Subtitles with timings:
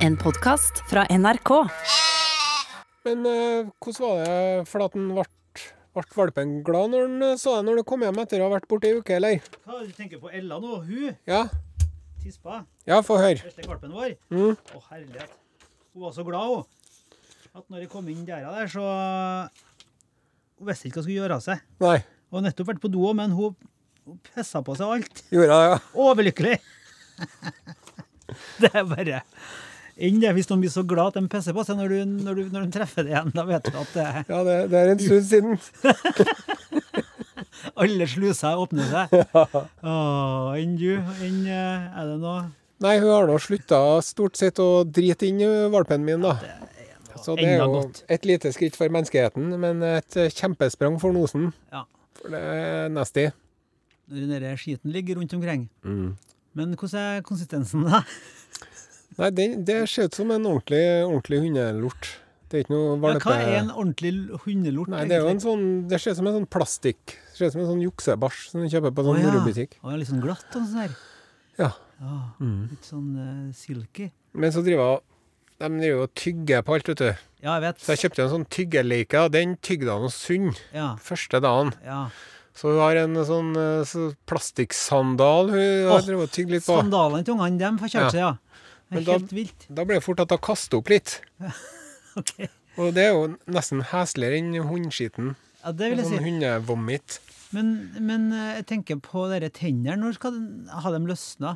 [0.00, 1.50] En podkast fra NRK.
[3.06, 5.24] Men eh, hvordan var det for at han ble,
[5.96, 8.54] ble valpen glad når han eh, så deg når du kom hjem etter å ha
[8.54, 9.40] vært borte ei uke, eller?
[9.64, 10.80] Hva du tenker på Ella nå?
[10.86, 11.42] Hun Ja,
[12.24, 12.62] tispa.
[12.88, 13.40] ja få høre.
[13.44, 14.14] Første valpen vår.
[14.32, 14.52] Mm.
[14.56, 15.34] Å, herlighet.
[15.94, 17.16] Hun var så glad, hun.
[17.50, 18.84] At når jeg kom inn døra der, så
[20.60, 21.64] Hun visste ikke hva hun skulle gjøre av seg.
[21.82, 21.98] Nei,
[22.30, 23.56] Hun har nettopp vært på do, men hun,
[24.06, 25.24] hun pissa på seg alt.
[25.32, 25.80] gjorde jeg det, ja.
[26.04, 26.58] Overlykkelig!
[28.62, 29.22] det er bare
[30.06, 30.32] inn det.
[30.36, 32.66] Hvis noen blir så glad at de pisser på seg når, du, når, du, når
[32.66, 35.28] de treffer det igjen, da vet du at det, Ja, det, det er en stund
[35.30, 35.60] siden.
[37.84, 39.14] alle sluser åpner seg.
[39.90, 39.92] Å,
[40.60, 40.90] enn du?
[41.26, 42.48] Enn eh, Er det noe
[42.80, 46.38] Nei, hun har nå slutta stort sett å drite inn valpen min, da.
[47.20, 47.98] Så det er jo godt.
[48.08, 51.50] et lite skritt for menneskeheten, men et eh, kjempesprang for nosen.
[51.68, 51.82] Ja.
[52.16, 53.26] For det er nasty.
[54.08, 55.68] Når den skiten ligger rundt omkring.
[55.84, 56.16] Mm.
[56.56, 58.00] Men hvordan er konsistensen, da?
[59.20, 62.08] Nei, det, det ser ut som en ordentlig, ordentlig hundelort.
[62.50, 64.12] Det er ikke noe Ja, hva er en ordentlig
[64.46, 64.90] hundelort?
[64.90, 67.14] Nei, det er jo en sånn Det ser ut som en sånn plastikk.
[67.36, 69.76] Ser ut som en sånn juksebæsj som du kjøper på en sånn morobutikk.
[69.84, 70.96] Å, ja, litt sånn glatt og sånn der.
[71.60, 71.70] Ja.
[72.00, 72.58] Ja, Mm.
[72.72, 74.08] Litt sånn uh, silky.
[74.32, 75.02] Men så driver
[75.60, 77.08] de driver og tygger på alt, vet du.
[77.44, 77.80] Ja, jeg vet.
[77.84, 81.74] Så jeg kjøpte en sånn tyggeleike, og den tygde han og sund Ja, første dagen.
[81.84, 82.06] ja.
[82.56, 86.64] Så hun har en sånn eh, så plastikksandal hun har Åh, drevet og tygd litt
[86.66, 86.74] på.
[86.80, 88.32] Sandalene til ungene, dem får kjørt seg, ja.
[88.90, 89.18] Men da-.
[89.70, 91.20] Da blir det fort at hun kaster opp litt.
[92.18, 92.32] Ok.
[92.82, 95.36] Og det er jo nesten hesligere enn hundskiten.
[95.62, 96.24] Ja, det vil jeg Sånn si.
[96.26, 97.18] hundevomit.
[97.54, 97.68] Men,
[98.02, 99.94] men eh, jeg tenker på dere tennene.
[100.00, 101.52] Når skal den, ha dem løsna?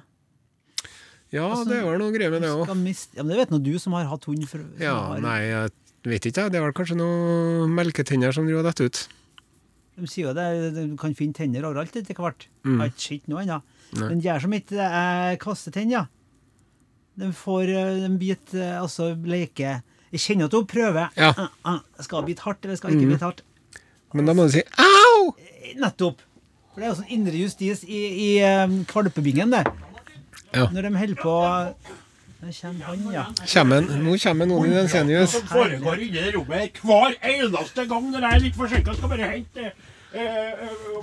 [1.34, 2.68] Ja, Altså, det er vel noe greier med det òg.
[2.70, 4.46] Ja, men det vet nå du som har hatt hund.
[4.46, 5.74] For, Ja, har, nei, jeg
[6.12, 6.46] vet ikke.
[6.54, 9.02] Det er vel kanskje noen melketenner som driver og detter ut.
[9.98, 12.46] De sier jo det, du kan finne tenner overalt etter hvert.
[12.62, 12.76] Mm.
[12.76, 13.58] Jeg har ikke sett noe ennå.
[13.98, 16.06] Men de er som ikke er kastetenner.
[17.20, 19.80] De får en bit biter eh, altså leke
[20.14, 21.08] Jeg kjenner at hun prøver.
[21.18, 21.32] Ja.
[21.36, 23.14] Ah, ah, skal hun bite hardt, eller skal hun ikke Mm.
[23.16, 23.42] bite hardt?
[24.14, 25.34] Men da må du si au!
[25.38, 26.20] Eh, Nettopp.
[26.74, 29.64] For det er jo sånn indre justis i, i kvalpebingen, det.
[30.54, 30.69] Ja.
[30.70, 31.34] Når de holder på
[32.44, 33.24] kommer han, ja.
[34.04, 35.30] Nå kommer noen i den senius.
[35.32, 38.94] som foregår inni det rommet hver eneste gang når jeg er litt forsinka.
[38.98, 39.94] Skal bare hente eh, eh,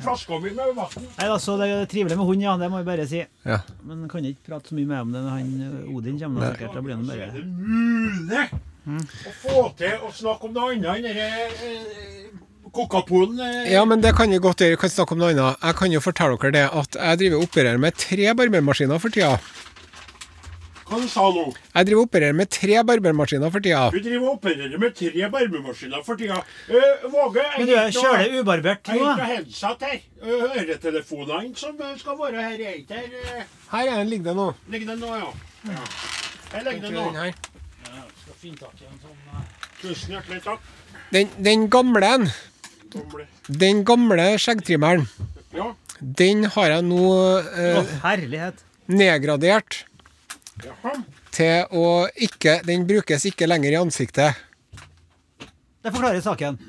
[0.01, 1.05] flaska mi med vann.
[1.17, 2.57] Nei, altså, Det er trivelig med hund, ja.
[2.57, 3.23] Det må jeg bare si.
[3.45, 3.59] Ja.
[3.87, 6.41] Men kan ikke prate så mye med om det når han eh, Odin kommer.
[6.45, 6.75] da, sikkert.
[6.75, 8.45] Da blir han Er det mulig
[8.81, 12.31] å få til å snakke om noe annet enn eh,
[12.73, 13.39] kokapolen?
[13.45, 13.73] Eh?
[13.75, 14.75] Ja, men det kan jeg godt gjøre.
[14.77, 15.59] Jeg kan snakke om noe annet.
[15.61, 19.13] Jeg kan jo fortelle dere det at jeg driver og opererer med tre barbermaskiner for
[19.13, 19.35] tida.
[20.91, 21.45] Hva du sa nå?
[21.71, 23.85] Jeg driver og opererer med tre barbermaskiner for tida.
[23.93, 26.41] Du driver og opererer med tre barbemaskiner for tida.
[26.67, 29.29] Uh, Våge, Men du er det ubarbert Jeg nå, har ikke da.
[29.31, 30.01] headset her.
[30.19, 33.07] Uh, Øretelefonene som eh, skal være her, er ikke her.
[33.07, 33.53] Uh.
[33.71, 34.47] Her er den liggende nå.
[34.73, 35.29] Ligger den nå, ja.
[35.71, 35.85] ja.
[36.51, 37.05] Her ligger den nå.
[37.07, 37.31] Den, her.
[39.81, 40.65] Tusen hjertelig takk.
[41.13, 42.27] den, den gamle en,
[43.47, 45.07] den gamle skjeggtrimmeren,
[45.55, 45.71] Ja.
[46.01, 48.59] den har jeg nå Å, eh, herlighet.
[48.91, 49.85] nedgradert
[50.65, 50.93] Jaha.
[51.31, 54.35] til å ikke Den brukes ikke lenger i ansiktet.
[55.81, 56.59] Det forklarer saken.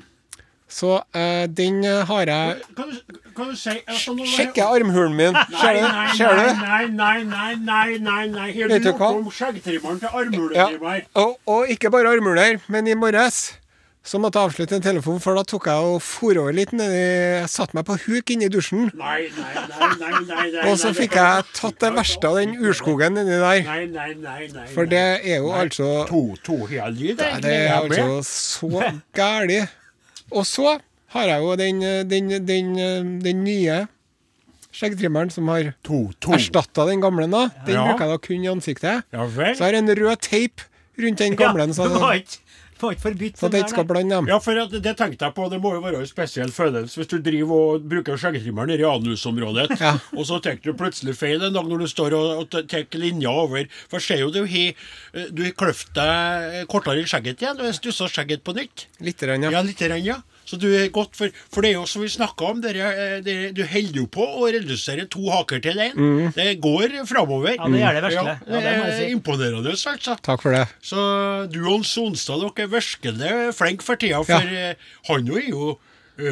[0.73, 5.35] Så eh, den har jeg Kan du, kan du si altså, nå var armhulen min.
[5.59, 5.81] Ser du?
[5.85, 6.61] Nei, Ser du?
[6.63, 8.47] nei, nei, nei, nei, nei, nei.
[8.55, 9.09] Har Vet du du gjort hva?
[9.19, 10.23] om skjeggtrimmeren til Ja.
[10.23, 11.03] armhuletrimmer?
[11.21, 13.51] Og, og ikke bare armhuler, men i morges
[14.03, 17.45] så måtte jeg avslutte en telefon, for da tok jeg og for over litt nedi
[17.47, 18.89] satte meg på huk inne i dusjen.
[18.99, 20.65] Nei, nei, nei, nei, nei, nei.
[20.71, 23.61] Og så fikk jeg tatt det verste av den urskogen nedi der.
[23.63, 24.65] Nei, nei, nei, nei.
[24.73, 25.61] For det er jo Nei.
[25.63, 29.61] altså To, to helger, Det er altså så gæli.
[30.35, 30.75] Og så
[31.15, 32.75] har jeg jo den, den, den,
[33.23, 33.85] den nye
[34.73, 35.71] skjeggtrimmeren som har
[36.33, 37.27] erstatta den gamle.
[37.31, 37.47] da.
[37.65, 37.87] Den Ja.
[37.87, 39.03] bruker jeg da kun i ansiktet.
[39.13, 39.55] Ja vel?
[39.55, 40.61] Så jeg har en rød teip
[40.99, 42.37] rundt den gamle, ja, så, det var ikke,
[42.91, 43.37] det ikke forbudt.
[43.39, 44.27] så det ikke skal blande dem.
[44.27, 47.07] Ja, for at det tenkte jeg på, det må jo være en spesiell følelse hvis
[47.13, 49.93] du driver og bruker skjeggtrimmeren nede i anusområdet, Ja.
[50.17, 53.29] og så tar du plutselig feil en dag når du står og, og tar linja
[53.29, 53.65] over.
[53.89, 54.73] For ser jo du har
[55.33, 58.87] du har kløft deg kortere i skjegget igjen, og stussa skjegget på nytt.
[59.01, 59.61] Litt, grann, Ja, ja.
[59.61, 60.21] litt grann, ja.
[60.45, 63.21] Så du er godt for, for det er jo som vi snakka om, dere, eh,
[63.23, 65.93] dere, du holder jo på å redusere to haker til én.
[65.95, 66.33] Mm.
[66.35, 67.55] Det går framover.
[67.55, 68.33] Ja, det gjør det virkelig.
[68.33, 69.11] Ja, Ja, det er si.
[69.15, 70.17] imponerende, altså.
[70.21, 70.65] Takk for det.
[70.83, 70.99] Så
[71.51, 74.19] du og Sonstad, dere er virkelig flinke for tida.
[74.27, 74.69] For Ja.
[74.71, 74.75] eh,
[75.07, 75.79] han jo er jo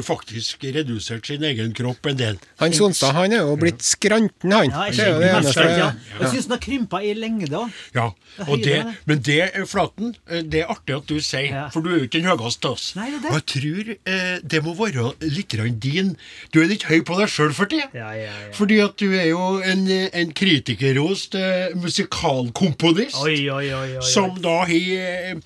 [0.05, 2.37] faktisk redusert sin egen kropp en del.
[2.61, 4.69] Han Sonstad han er jo blitt skranten, han.
[4.69, 5.87] Ja, jeg det er ja.
[6.19, 7.71] Jeg syns han har krympa i lengde òg.
[7.95, 11.49] Ja, Det og det, men det, eh, Flaten, eh, det er artig at du sier,
[11.51, 11.69] Ja.
[11.69, 12.95] for du er jo ikke den høyeste av oss.
[12.95, 13.31] Nei, det er det.
[13.31, 16.15] Og jeg tror eh, det må være litt din
[16.53, 17.83] Du er litt høy på deg sjøl for det.
[17.93, 18.51] Ja, ja, ja.
[18.53, 23.17] Fordi at du er jo en, eh, en kritikerrost eh, musikalkomponist.
[23.23, 23.73] Oi, oi, oi.
[23.73, 24.01] oi, oi.
[24.01, 25.41] Som da har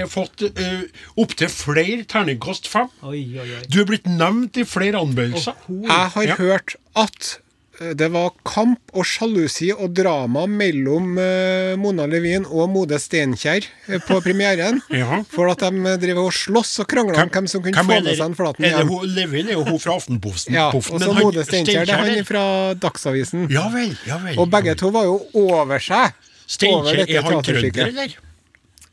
[0.00, 0.82] har fått uh,
[1.20, 2.90] opptil flere terningkast fem.
[3.02, 3.62] Oi, oi, oi.
[3.68, 5.56] Du er blitt nevnt i flere anmeldelser.
[5.68, 6.36] Jeg har Ja.
[6.38, 7.38] hørt at
[7.80, 13.66] eh, det var kamp og sjalusi og drama mellom eh, Mona Levin og Mode Steinkjer
[14.06, 14.78] på premieren.
[14.94, 15.22] Ja.
[15.32, 17.98] For at de driver drev og sloss og krangla om hvem som kunne Hvem få
[18.06, 18.92] med seg en Flaten hjem.
[19.16, 20.54] Levin er jo hun fra Aftenposten.
[20.54, 22.44] Ja, og så Mode Steinkjer, det er han fra
[22.78, 23.48] Dagsavisen.
[23.50, 24.38] Ja vel, ja vel.
[24.38, 26.14] Og begge to var jo over seg.
[26.46, 28.14] Steinkjer, er han trønder, eller?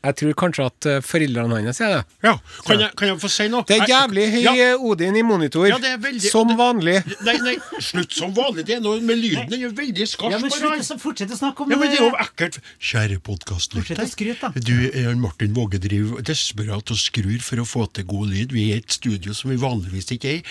[0.02, 2.00] Jeg tror kanskje at eh, foreldrene hans er det.
[2.26, 2.32] Ja.
[2.66, 3.62] Kan jeg, kan jeg få si noe?
[3.68, 4.54] Det er jævlig høy Ja.
[4.72, 5.66] eh, Odin i monitor.
[5.70, 6.96] Ja, det er veldig- som vanlig.
[7.22, 8.66] Nei, nei, slutt som vanlig.
[8.66, 9.48] Det er noe med lyden.
[9.50, 10.34] Den er veldig skarp.
[10.34, 12.58] Ja, men slutt å fortsette å snakke om Ja, men det er jo eh, ekkelt.
[12.80, 14.58] Kjære Fortsett podkastlytter.
[14.66, 18.52] Du, Martin Våge driver desperat og skrur for å få til god lyd.
[18.52, 20.44] Vi er i et studio som vi vanligvis ikke er i.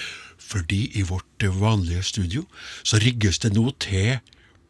[0.51, 2.45] Fordi i vårt vanlige studio
[2.83, 4.19] så rigges det nå til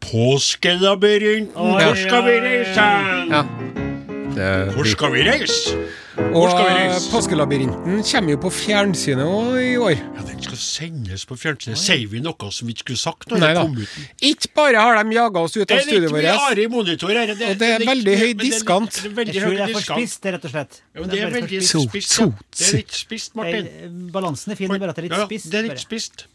[0.02, 1.54] Påskelabyrinten.
[1.78, 2.88] Reise?
[3.30, 3.91] Ja.
[4.32, 5.74] Det Hvor skal vi reise?
[6.16, 6.98] Hvor Og skal vi reise?
[7.02, 9.94] Og Påskelabyrinten kommer jo på fjernsynet òg i år.
[10.00, 11.80] Ja, Den skal sendes på fjernsynet.
[11.80, 13.62] Sier vi noe som vi ikke skulle sagt når Nei det da.
[13.66, 13.94] kom ut?
[14.30, 16.68] Ikke bare har de jaga oss ut Det av er litt studioet mye vårt, are
[16.72, 17.32] monitor her.
[17.32, 19.00] Og det er veldig høy det er litt- diskant.
[19.04, 20.80] Er Jeg tror det er for spist, rett og slett.
[20.94, 22.18] Ja, men det er veldig spist.
[22.20, 22.26] Ja.
[22.56, 23.68] Det er litt spist, Martin.
[24.12, 25.50] Balansen er fin, det er bare at det er litt Ja, spist.
[25.50, 26.26] Det er litt spist.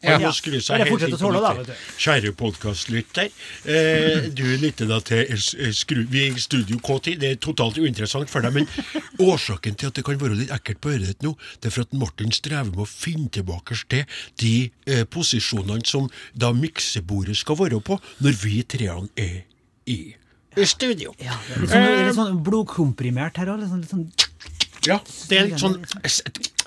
[0.00, 0.14] Ja.
[0.16, 1.72] Han må skru seg helt inn å på du.
[2.00, 3.28] Kjære podkastlytter.
[3.68, 7.18] Eh, du lytter da til eh, skru, Vi er i Studio K10.
[7.20, 8.68] Det er totalt uinteressant for deg, men
[9.20, 11.84] årsaken til at det kan være litt ekkelt på øret ditt nå, det er for
[11.84, 14.54] at Martin strever med å finne tilbake til de
[14.88, 19.44] eh, posisjonene som da miksebordet skal være på, når vi treene er
[19.90, 20.00] i
[20.58, 21.12] i studio.
[21.22, 23.60] Ja, det litt sånn, litt sånn blodkomprimert her òg.
[23.62, 24.08] Litt sånn,
[24.88, 24.96] Ja,
[25.28, 25.76] det er litt sånn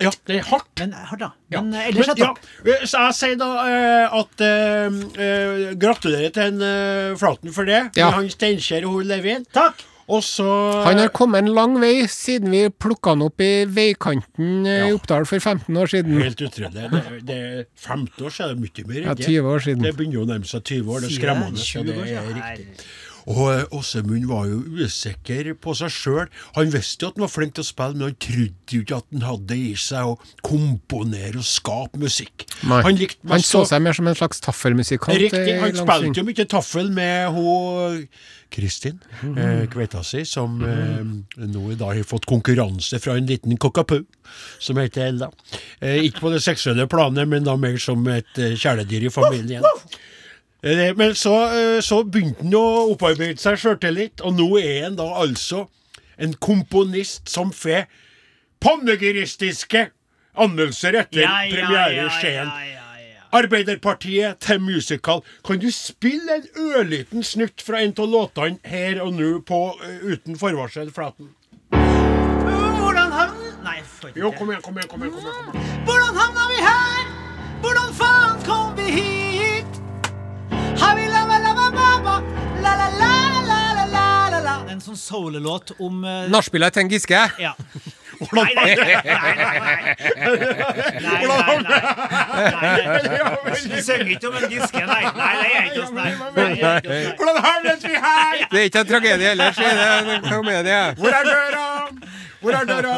[0.02, 0.70] Ja, det er hardt.
[0.80, 1.32] men hardt, da.
[1.54, 1.62] Ja.
[1.62, 2.44] Men eh, ellers er det opp.
[2.68, 7.70] ja, så jeg sier da eh, at eh, eh, Gratulerer til en uh, Flaten for
[7.70, 7.82] det.
[7.98, 8.12] Ja.
[8.18, 9.48] Han Steinkjer og hun Levin.
[9.56, 9.82] Takk!
[10.12, 10.44] Også,
[10.84, 14.90] Han har kommet en lang vei siden vi plukka han opp i veikanten ja.
[14.90, 16.18] i Oppdal for 15 år siden.
[16.20, 16.74] Helt utrolig.
[16.76, 19.88] Det, det er 15 år siden, det er mye mer Ja, 20 år siden.
[19.88, 21.06] Det begynner jo å nærme seg 20 år.
[21.06, 21.56] Det er skremmende.
[21.56, 21.64] det?
[21.64, 22.90] så 20 det år er riktig.
[23.32, 26.28] Og eh, Åsemund var jo usikker på seg sjøl.
[26.58, 29.00] Han visste jo at han var flink til å spille, men han trodde jo ikke
[29.00, 32.48] at han hadde i seg å komponere og skape musikk.
[32.68, 32.82] Nei.
[32.84, 33.00] Han
[33.32, 35.18] Han så seg mer som en slags taffelmusikant.
[35.20, 35.44] Riktig.
[35.56, 38.08] eh, Han spilte jo mye taffel med hun
[38.54, 39.00] Kristin,
[39.34, 41.00] eh, kveita si, som eh,
[41.48, 44.04] nå i dag har fått konkurranse fra en liten kokapu
[44.62, 45.32] som heter Ella.
[45.82, 49.66] Eh, ikke på det seksuelle planet, men da mer som et eh, kjæledyr i familien.
[50.64, 54.96] Eh, men så, eh, så begynte han å opparbeide seg sjøltillit, og nå er han
[55.00, 55.66] da altså
[56.18, 57.86] en komponist som får
[58.64, 59.90] panegyristiske
[60.40, 62.48] anmeldelser etter Ja, ja, premiere i Skien.
[62.48, 62.80] ja.
[63.34, 65.24] Arbeiderpartiet til musical.
[65.44, 66.44] Kan du spille en
[66.78, 71.34] ørliten snutt fra en av låtene her og nå på eh, uten forvarsel, Flaten?
[71.74, 73.40] Hvordan havn...
[73.66, 74.90] Nei, jeg får ikke Jo, kom igjen, kom igjen.
[74.92, 75.86] kom igjen, kom igjen, kom igjen.
[75.90, 76.93] Hvordan havna vi her?
[84.74, 87.22] En sånn soul-låt om uh, Nachspielet til en Giske.
[87.42, 87.54] Ja.
[88.24, 89.24] Nei, nei, nei, nei,
[89.60, 89.84] nei.
[91.02, 91.24] Nei,
[93.04, 93.56] nei.
[93.74, 95.02] Vi synger ikke om en Giske, nei.
[95.18, 96.12] Nei, det er ikke oss, nei.
[97.18, 98.46] Hvordan havnet vi her?
[98.54, 100.80] Det er ikke en tragedie ellers, det er en komedie.
[101.02, 101.66] Hvor er døra?
[102.44, 102.96] Hvor er døra?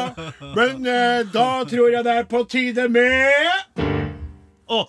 [0.54, 3.82] Men uh, da tror jeg det er på tide med
[4.68, 4.84] Å,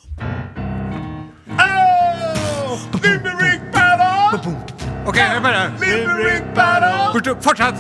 [1.58, 2.80] Oh!
[3.02, 3.57] Battle!
[5.08, 5.72] OK, hør bare.
[7.42, 7.76] Fortsett.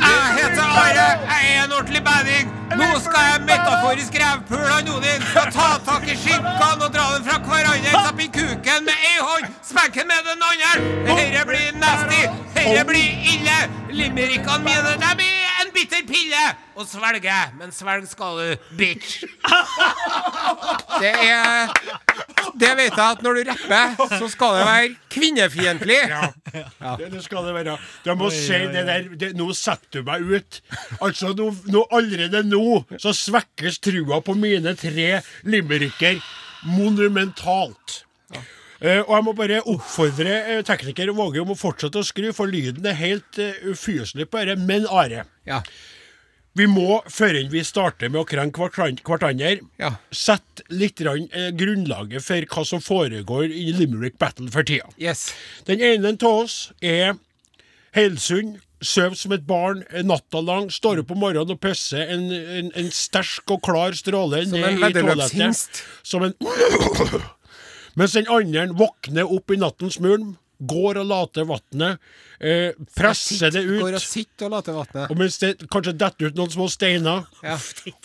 [0.00, 2.46] Jeg heter Are, jeg er en ordentlig bading.
[2.80, 5.22] Nå skal jeg metaforisk revpule han Odin.
[5.30, 7.92] Skal ta tak i skinkene og dra dem fra hverandre.
[7.92, 10.72] Stappe i kuken med ei hånd, smekke med den andre.
[11.10, 12.22] Dette blir nasty.
[12.56, 13.58] Dette blir ille.
[14.00, 15.39] Limerickene mine, de en
[15.80, 16.42] bitter pille.
[16.80, 19.20] Og svelge, men svelg skal du, bitch.
[21.00, 21.70] Det er
[22.60, 25.98] Det vet jeg at når du rapper, så skal det være kvinnefiendtlig.
[26.52, 27.76] Det, det skal det være.
[28.04, 30.60] Du må si det der det, Nå setter du meg ut.
[31.00, 32.64] Altså, nå, nå, Allerede nå
[33.00, 36.20] så svekkes trua på mine tre limericker
[36.68, 38.02] monumentalt.
[38.80, 42.48] Eh, og jeg må bare oppfordre uh, tekniker Våge om å fortsette å skru, for
[42.48, 44.60] lyden er helt uh, ufyselig på dette.
[44.64, 45.62] Men Are, Ja.
[46.58, 48.58] Vi må, før vi starter med å krenke
[49.06, 49.92] hverandre, Ja.
[50.10, 54.90] sette litt grann, eh, grunnlaget for hva som foregår i Limerick Battle for tida.
[54.98, 55.32] Yes.
[55.64, 57.14] Den ene av oss er
[57.94, 58.58] Helsund.
[58.82, 62.90] Sover som et barn natta lang, står opp om morgenen og pisser en, en, en
[62.90, 65.82] sterk og klar stråle Som ned i toalettet.
[66.02, 66.34] Som en
[67.98, 71.96] Mens den andre våkner opp i nattens mulm, går og later vannet,
[72.44, 73.78] eh, presser det ut.
[73.80, 75.06] Går og sitter og later vannet.
[75.10, 77.54] Og mens det kanskje detter ut noen små steiner, Ja.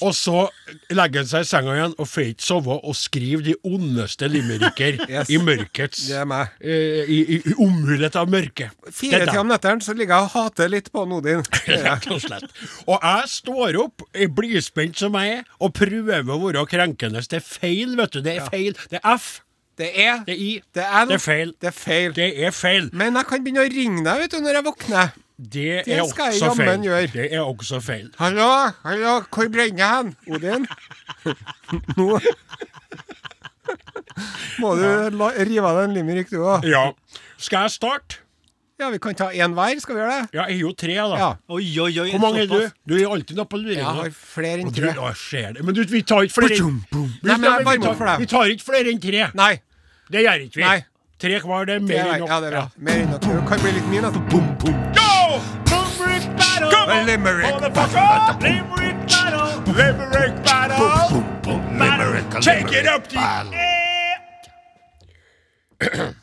[0.01, 0.45] og så
[0.89, 5.01] legger han seg i senga igjen og får ikke sove og skriver de ondeste limericker
[5.11, 5.29] Yes.
[5.29, 6.47] i mørkets Det er meg.
[6.63, 8.71] eh, i, i, omhullet av mørket.
[8.89, 11.43] Fire til om netteren så ligger jeg og hater litt på Odin.
[11.67, 12.47] Rett og slett.
[12.87, 17.19] Og jeg står opp, blidspent som jeg er, og prøver å være krenkende.
[17.19, 18.21] Det er feil, vet du.
[18.21, 18.71] Det er feil.
[18.89, 19.41] Det er F.
[19.77, 20.51] Det er Det er I.
[20.75, 21.53] Det er, Det er feil.
[21.61, 22.15] Det er feil.
[22.15, 22.89] Det er feil.
[22.93, 25.13] Men jeg kan begynne å ringe deg vet du, når jeg våkner.
[25.35, 27.07] Det, Det er skal jeg jammen gjøre.
[27.11, 28.07] Det er også feil.
[28.21, 28.47] Hallo,
[28.85, 30.13] hallo, hvor brenner jeg hen?
[30.31, 30.67] Odin?
[31.97, 32.19] Nå
[34.61, 35.09] må du ja.
[35.43, 36.63] rive av deg en limerick, du òg.
[36.69, 36.85] Ja.
[37.35, 38.21] Skal jeg starte?
[38.79, 39.79] Ja, vi kan ta én hver.
[39.79, 40.29] Skal vi gjøre det?
[40.35, 41.17] Ja, jeg er jo tre, da.
[41.21, 41.29] Ja.
[41.47, 42.09] Oi, oi, oi.
[42.11, 42.57] Hvor mange er du?
[42.89, 44.91] Du er alltid noe på Jeg har flere enn du, tre.
[44.97, 45.63] ja, ser det.
[45.63, 46.81] Men du, vi tar ikke flere enn.
[46.91, 48.19] Vi Nei, men jeg vi varmer tar- opp for deg.
[48.19, 49.29] Vi tar ikke flere enn tre.
[49.39, 49.53] Nei.
[50.11, 50.65] Det gjør ikke vi.
[50.67, 50.79] Nei.
[51.23, 52.29] Tre hver, det er mer er, enn nok.
[52.29, 52.65] ja, det er bra.
[52.89, 53.21] Mer enn nok.
[53.23, 54.03] Det kan bli litt mye.
[54.09, 54.21] Altså.
[54.33, 54.75] Boom, boom.
[54.99, 55.11] Go!
[55.71, 56.25] Limerick
[56.71, 57.53] Come on, Limerick.
[57.55, 58.41] motherfucker!
[58.43, 59.73] Limerick battle!
[59.79, 60.77] Limerick battle!
[61.09, 61.79] Boom, boom, boom.
[61.79, 63.07] Limerick, Take it up
[65.79, 66.15] the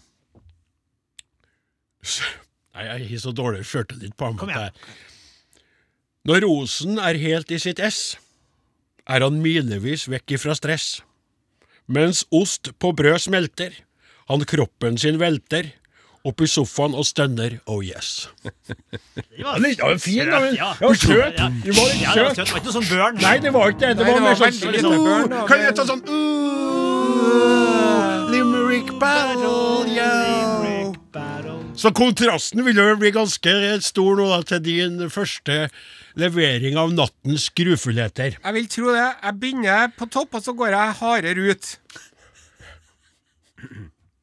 [2.73, 4.37] Nei, jeg har så dårlig sjøltillit på ham.
[4.41, 4.73] Kom igjen.
[6.29, 8.17] Når rosen er helt i sitt ess,
[9.11, 11.01] er han milevis vekk ifra stress.
[11.91, 13.73] Mens ost på brød smelter,
[14.31, 15.73] han kroppen sin velter,
[16.23, 18.29] opp i sofaen og stønner oh yes.
[18.47, 21.35] Det var litt- ja, fin, da, Ja, det var søt.
[21.43, 21.49] Ja.
[21.65, 22.37] Det var litt Ja, det var søt.
[22.39, 22.47] søt.
[22.47, 23.15] Det var ikke noe sånn børn.
[23.25, 23.91] Nei, det var ikke det.
[23.99, 24.53] Det Nei, var, det var
[24.87, 26.15] sånn børn, Kan jeg ta sånn uh,
[28.31, 30.82] Limerick battle, yo.
[31.77, 33.53] Så kontrasten vil jo bli ganske
[33.83, 35.69] stor nå da, til din første
[36.21, 38.37] levering av nattens grufullheter.
[38.37, 39.07] Jeg vil tro det.
[39.23, 41.71] Jeg begynner på topp, og så går jeg hardere ut.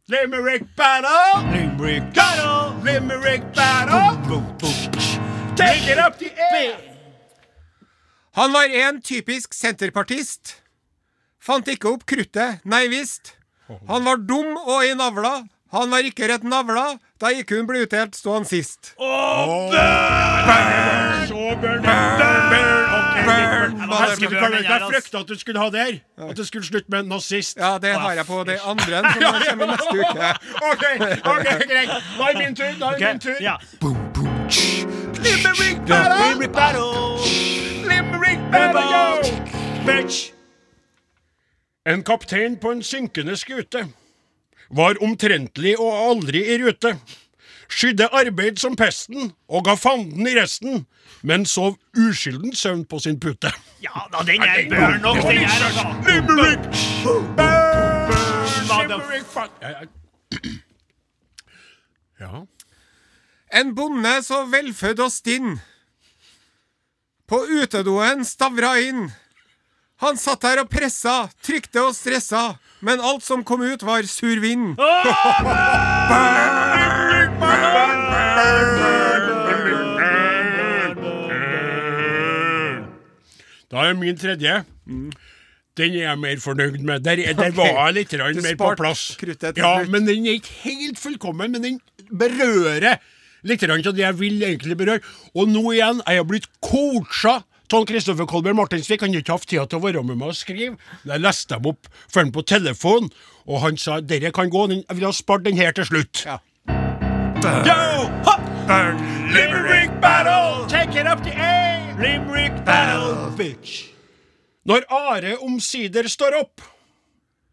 [0.10, 1.42] Limerick battle!
[1.54, 2.78] Limerick battle!
[2.86, 4.14] Limerick battle!
[4.28, 5.02] Boom, boom.
[5.58, 6.78] Take it up the air!
[8.38, 10.56] Han var en typisk senterpartist.
[11.42, 13.34] Fant ikke opp kruttet, nei visst.
[13.90, 15.44] Han var dum og i navla.
[15.74, 17.00] Han var ikke rett navla.
[17.22, 18.94] Da gikk hun ble utdelt han sist.
[18.98, 19.74] Burn!
[21.28, 22.48] Så burn, burn, burn,
[23.26, 23.90] Burn, burn.
[23.90, 24.40] Jeg skulle-
[24.92, 26.00] frykta at du skulle ha der.
[26.30, 27.58] At det skulle slutte med nazist.
[27.58, 30.30] Ja, det har jeg på det andre som kommer neste uke.
[30.72, 30.84] OK,
[31.26, 31.90] ok, greit.
[32.18, 32.72] Da er min tur.
[32.80, 33.36] Da er min tur.
[33.42, 33.56] Ja.
[35.24, 37.20] Limerick battle!
[37.90, 39.46] Limerick battle!
[39.86, 40.32] Bitch!
[41.86, 43.88] En kaptein på en synkende skute
[44.70, 46.96] var omtrentlig og aldri i rute.
[47.70, 50.86] Skydde arbeid som pesten og ga fanden i resten,
[51.22, 53.52] men sov uskylden søvn på sin pute.
[53.84, 55.86] Ja da, den er bør nok, den er altså.
[56.08, 56.60] Limerick!
[57.38, 57.90] Burn!
[62.20, 62.42] Ja.
[63.56, 65.54] En bonde så velfødd og stinn.
[67.30, 69.06] På utedoen stavra inn.
[70.00, 72.54] Han satt her og pressa, trykte og stressa,
[72.86, 74.78] men alt som kom ut, var sur vind.
[83.70, 84.64] Da er min tredje.
[85.78, 87.04] Den er jeg mer fornøyd med.
[87.06, 89.04] Der, der var jeg litt mer på plass.
[89.56, 91.78] Ja, men den er ikke helt fullkommen, men den
[92.10, 92.98] berører
[93.46, 95.04] litt av det jeg vil egentlig berøre.
[95.38, 99.02] Og nå igjen er jeg blitt coacha av Kristoffer Kolberg Martinsvik.
[99.02, 100.78] Han har ikke hatt tid til å være med meg og skrive.
[101.06, 103.10] Jeg leste dem opp for han på telefon,
[103.46, 104.66] og han sa dere kan gå.
[104.76, 106.26] Jeg vil ha spart den her til slutt.
[106.26, 106.40] Ja.
[107.66, 108.10] Yo!
[108.70, 109.00] Burn!
[109.34, 110.68] Limerick battle!
[110.68, 111.96] Take it up the air!
[111.98, 113.90] Limerick battle, bitch.
[114.66, 116.62] Når Are omsider står opp,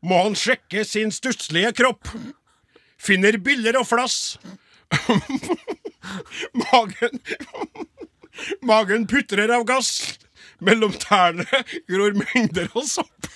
[0.04, 2.10] må han sjekke sin stusslige kropp.
[3.00, 4.36] Finner biller og flass.
[6.66, 7.20] Magen
[8.62, 10.18] Magen putrer av gass.
[10.64, 11.44] Mellom tærne
[11.88, 13.28] gror mengder av sopp.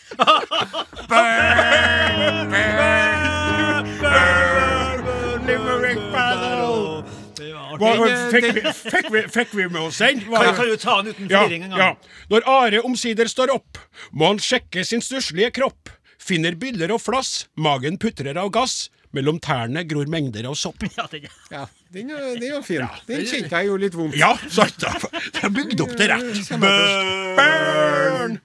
[8.31, 10.21] Fikk, vi, fikk, vi, fikk vi med oss den?
[10.27, 11.81] Kan, kan du ta den uten fliring en gang?
[11.81, 12.25] ja.
[12.33, 13.81] Når Are omsider står opp,
[14.13, 15.93] må han sjekke sin stusslige kropp.
[16.21, 18.89] Finner byller og flass, magen putrer av gass.
[19.13, 20.85] Mellom tærne gror mengder av sopp.
[20.97, 22.85] Ja, den, Ja, den, er- den var fin.
[23.09, 24.15] Den kjente jeg gjorde litt vondt.
[24.21, 24.93] Ja, sant da.
[25.35, 26.53] Det er bygd opp til rett.
[26.63, 28.39] Burn!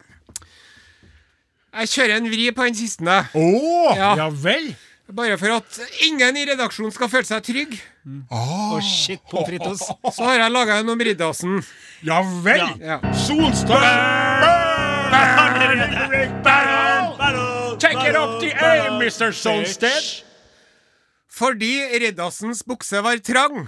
[1.75, 3.03] Jeg kjører en vri på den siste.
[3.05, 3.25] jeg.
[3.35, 4.15] Oh, Ja.
[4.23, 4.71] ja vel.
[5.13, 5.75] Bare for at
[6.07, 7.75] ingen i redaksjonen skal føle seg trygg,
[8.33, 9.83] Å, shit, pommes frites.
[10.15, 11.59] så har jeg laga en om Riddarsen.
[12.01, 12.65] Ja vel.
[12.81, 12.97] Ja.
[13.13, 13.85] Solstad.
[17.79, 19.31] Take it up the A, Mr.
[19.31, 20.23] Solsted.
[21.35, 23.67] Fordi Riddarsens bukse var trang,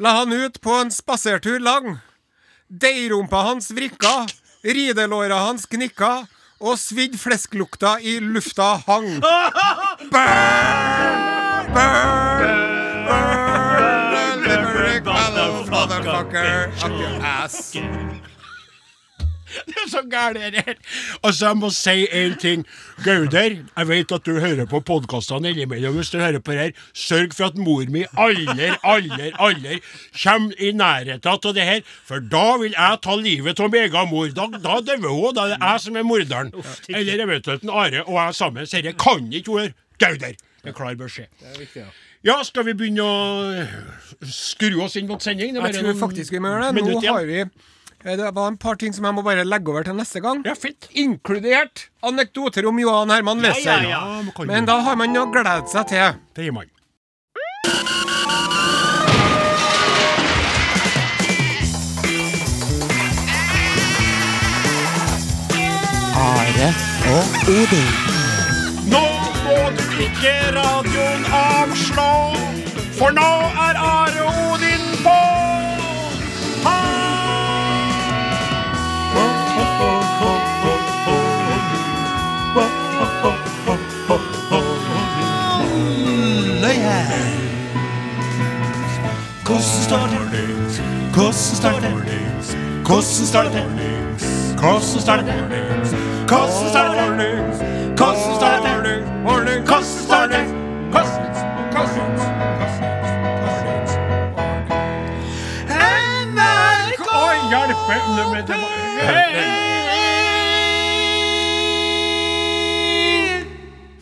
[0.00, 1.98] la han ut på en spasertur lang.
[2.68, 4.26] Deigrumpa hans vrikka,
[4.64, 6.24] ridelåra hans knikka,
[6.64, 9.20] og svidd flesklukta i lufta hang.
[9.20, 10.08] Burn!
[10.08, 10.48] Burn!
[11.74, 12.24] Burn!
[13.04, 13.04] Burn!
[13.08, 13.74] Burn!
[15.68, 16.98] motherfucker, Burn!
[16.98, 17.76] your ass.
[19.68, 20.76] Det er så gærent det her.
[21.22, 22.64] Altså, jeg må si én ting.
[23.04, 25.98] Gauder, jeg vet at du hører på podkastene innimellom.
[25.98, 29.80] Hvis du hører på her, sørg for at mor mi aldri, aldri, aldri
[30.22, 31.84] kommer i nærheten av det her.
[32.08, 34.32] For da vil jeg ta livet av min egen mor.
[34.36, 35.34] Da, da dør hun.
[35.36, 36.52] Da er det jeg som er morderen.
[36.88, 38.66] Eller eventuelt en Are og jeg sammen.
[38.70, 39.74] Dette kan ikke gjøre.
[39.98, 40.34] Gauder.
[40.64, 41.28] Det er klar beskjed.
[42.24, 45.54] Ja, skal vi begynne å skru oss inn mot sending?
[45.58, 46.84] Jeg tror faktisk vi må gjøre det.
[46.88, 47.42] Nå har vi
[48.04, 50.42] Det var en par ting som jeg må bare legge over til neste gang.
[50.44, 50.88] Ja, fint.
[50.92, 53.64] Inkludert anekdoter om Johan Herman Wessel.
[53.64, 54.02] ja, ja.
[54.20, 56.20] Ja, men da har man noe å glede seg til.
[56.36, 56.68] Det gir man.
[66.16, 66.68] Are
[67.14, 67.90] og Odin.
[68.92, 69.02] Nå
[69.44, 72.10] må du ikke radioen avslå,
[72.98, 73.30] for nå
[73.66, 74.73] er Are og Odin
[86.64, 86.70] på!
[89.44, 90.46] Hvordan starter det?
[91.14, 92.22] Hvordan starter det?
[92.84, 93.64] Hvordan starter det?
[94.58, 95.34] Hvordan starter det?
[96.26, 97.34] Hvordan starter det?
[97.96, 98.98] Hvordan starter det?
[99.22, 100.44] Hvordan starter det?
[106.26, 107.08] NRK!
[107.50, 108.54] Hjelpe!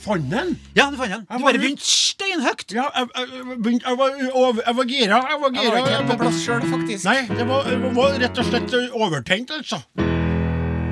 [0.03, 0.57] Fant den?
[0.75, 1.21] Ja, du fant den.
[1.31, 2.65] Du bare begynte steinhøyt.
[2.75, 5.21] Ja, jeg, jeg, begynte- jeg, var, over, jeg var gira.
[5.31, 7.05] Jeg var Jeg var ikke helt på plass sjøl, faktisk.
[7.07, 9.79] Nei, det var, var rett og slett eh, overtent, altså.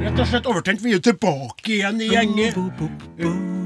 [0.01, 0.85] Rett og slett overtent.
[0.85, 3.61] Vi er tilbake igjen i gjengen.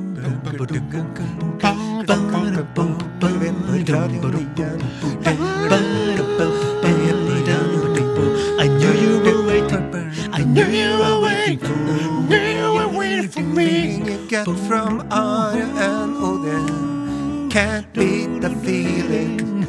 [7.37, 10.33] I knew you were waiting.
[10.33, 12.29] I knew you were waiting.
[12.29, 14.14] Knew you were waiting for me.
[14.35, 17.49] Get from Are and Odin.
[17.51, 19.63] Can't beat the feeling.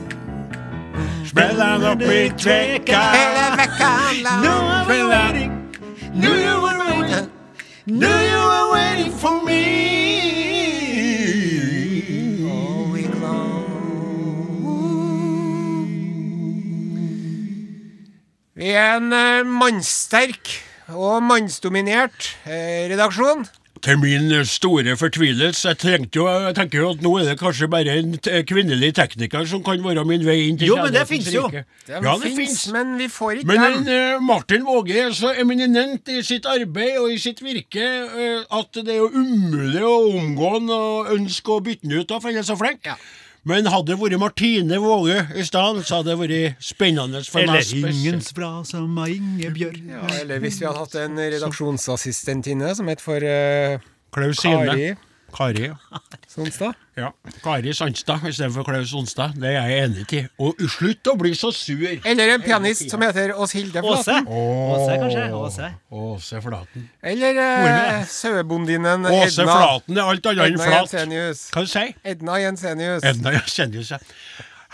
[1.24, 3.02] Spiller opp i trekka.
[3.14, 3.92] Hele vekka
[4.26, 4.42] lang.
[4.42, 5.52] I vi waiting.
[6.18, 7.30] Knew you were waiting.
[7.86, 9.62] Knew you were waiting for me.
[12.50, 13.70] all week long.
[18.58, 20.58] Vi er en eh, mannsterk
[20.90, 23.46] og mannsdominert eh, redaksjon.
[23.84, 25.74] Til min store fortvilelse.
[25.84, 29.46] Jeg, jo, jeg tenker jo at nå er det kanskje bare en t- kvinnelig tekniker
[29.50, 31.44] som kan være min vei inn til Jo, men det fins jo.
[31.52, 32.64] Ja, det finnes.
[32.74, 36.98] men vi får ikke Men en, uh, Martin Våge er så eminent i sitt arbeid
[37.02, 41.52] og i sitt virke uh, at det er jo umulig å omgå han og ønske
[41.52, 42.88] å bytte han ut, da, for han er så flink.
[42.88, 42.96] Ja.
[43.46, 47.62] Men hadde det vært Martine Våge i stedet, så hadde det vært spennende for meg.
[47.62, 49.82] Eller ingens fra som av Ingebjørg.
[49.92, 53.78] Ja, eller hvis vi hadde hatt en redaksjonsassistent inne som het for uh,
[54.16, 54.66] Klaus Sine.
[54.72, 54.96] Kari
[55.36, 55.76] Kari, ja.
[56.32, 56.74] Sonstad.
[56.96, 57.12] ja.
[57.44, 59.36] Kari Sandstad istedenfor Klaus Sonstad.
[59.36, 60.22] Det er jeg enig i.
[60.40, 61.84] Og slutt å bli så sur!
[62.08, 64.28] Eller en pianist som heter Åshilde Hilde Flaten.
[64.28, 65.28] Åse, kanskje.
[65.36, 65.70] Åse.
[65.92, 66.90] Åse Flaten.
[67.04, 69.60] Eller eh, sauebondinnen Åse Edna.
[69.60, 70.96] Flaten er alt annet enn flat.
[70.96, 71.48] Jensenius.
[71.52, 73.08] sier du Edna Jensenius.
[73.12, 74.14] Edna, Jensenius, seg.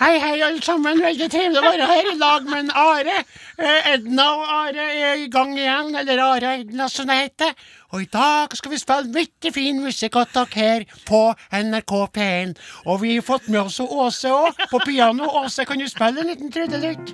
[0.01, 0.97] Hei, hei, alle sammen.
[0.97, 3.19] Veldig trivelig å være her i lag med en Are.
[3.61, 7.51] Eh, Edna og Are er i gang igjen, eller Are og Edna som det heter.
[7.93, 11.19] Og i dag skal vi spille mye fin musikk til dere her på
[11.53, 12.55] NRK P1.
[12.87, 15.29] Og vi har fått med oss Åse òg, på piano.
[15.43, 17.13] Åse, kan du spille en liten trudelutt?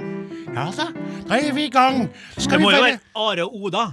[0.56, 0.88] Ja da,
[1.28, 2.06] da er vi i gang.
[2.38, 3.86] Skal Det vi må jo være Are og Oda.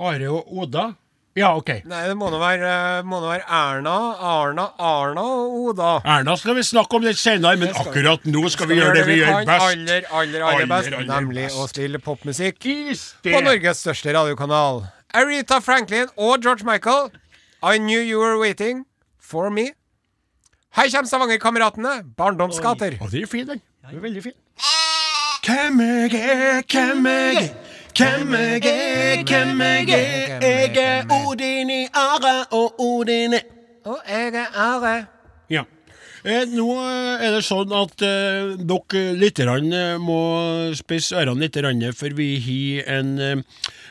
[0.00, 0.88] Are og Oda?
[1.34, 1.70] Ja, OK.
[1.88, 5.92] Nei, det må nå være, eh, må nå være Erna, Arna, Arna og Oda.
[6.04, 9.16] Erna skal vi snakke om litt senere, men akkurat nå skal vi gjøre det vi
[9.22, 9.64] gjør best.
[9.70, 11.56] aller, aller, aller Aller, best, aller nemlig best.
[11.56, 12.68] å spille popmusikk
[13.24, 14.82] på Norges største radiokanal.
[15.14, 17.08] Aretha Franklin og George Michael.
[17.62, 18.84] I knew you were waiting
[19.18, 19.70] for me.
[20.76, 22.14] Her kommer Stavanger-kameratene.
[22.16, 22.98] Barndomsgater.
[23.00, 24.00] Å, det er fine, den.
[24.02, 24.36] Veldig fin.
[25.44, 27.48] Hvem jeg er, hvem jeg er.
[27.92, 30.38] Hvem jeg er, hvem jeg er.
[30.40, 33.42] Jeg er Odin i Are og Odin er
[33.84, 34.94] Og jeg er Are.
[35.50, 35.64] Ja.
[36.24, 40.22] Eh, nå er det sånn at eh, dere lytterne må
[40.78, 43.44] spisse ørene litt, grann, for vi har en eh,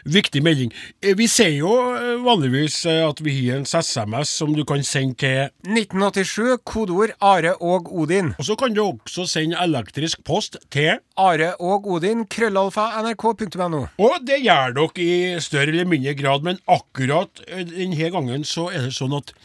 [0.06, 0.72] viktig melding.
[1.02, 4.84] Eh, vi sier jo eh, vanligvis eh, at vi har en SMS som du kan
[4.86, 8.34] sende til 1987, kodeord Are og Odin.
[8.40, 13.86] Og så kan du også sende elektrisk post til Are og Odin, krøllalfa, nrk.no.
[14.02, 18.88] Og det gjør dere i større eller mindre grad, men akkurat denne gangen så er
[18.88, 19.36] det sånn at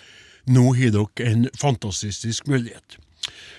[0.47, 3.01] nå har dere en fantastisk mulighet.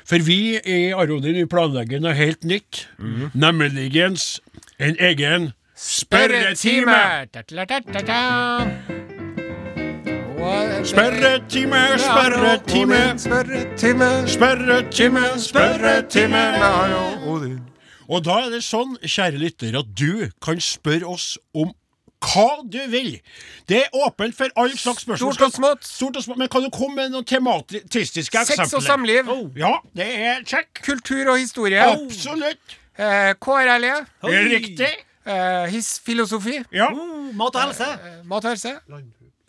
[0.08, 2.86] For vi i Arodin vi planlegger noe helt nytt,
[3.36, 6.98] nemlig en egen spørretime.
[10.84, 14.28] Spørretime, spørretime, Spørretime.
[14.28, 16.44] spørretime, spørretime.
[18.10, 21.74] og da er det sånn, kjære lytter, at du kan spørre oss om
[22.24, 23.20] hva du vil.
[23.70, 25.34] Det er åpent for all slags spørsmål.
[25.34, 25.86] Stort og smått.
[25.86, 26.38] Stort og smått.
[26.38, 28.66] Men kan du komme med noen tematistiske eksempler?
[28.66, 29.30] Sex og samliv.
[29.58, 30.82] Ja, det er check.
[30.86, 31.84] Kultur og historie.
[31.84, 32.78] Absolutt.
[32.98, 33.94] Eh, KRLE.
[34.24, 35.07] Riktig.
[35.28, 36.64] Eh, his filosofi.
[36.74, 36.88] Ja.
[36.92, 37.84] Uh, mat og helse.
[37.84, 38.74] Uh, mat og helse.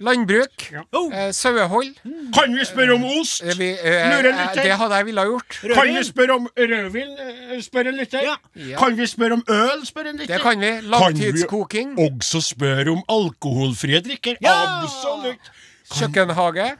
[0.01, 0.65] Landbruk.
[0.73, 0.83] Ja.
[0.95, 1.95] Eh, sauehold.
[2.35, 3.43] Kan vi spørre om ost?
[3.59, 5.59] Vi, det hadde jeg ville gjort.
[5.63, 5.75] gjort.
[5.75, 7.17] Kan vi spørre om rødvin?
[7.63, 8.21] Spør en lytter.
[8.23, 8.35] Ja.
[8.57, 8.79] Ja.
[8.79, 9.87] Kan vi spørre om øl?
[9.87, 10.35] Spør en lytter.
[10.35, 10.71] Det kan vi.
[10.87, 11.97] Langtidskoking.
[11.97, 14.39] Kan vi også spørre om alkoholfrie drikker?
[14.43, 14.55] Ja.
[14.83, 15.51] Absolutt.
[15.95, 16.77] Kjøkkenhage.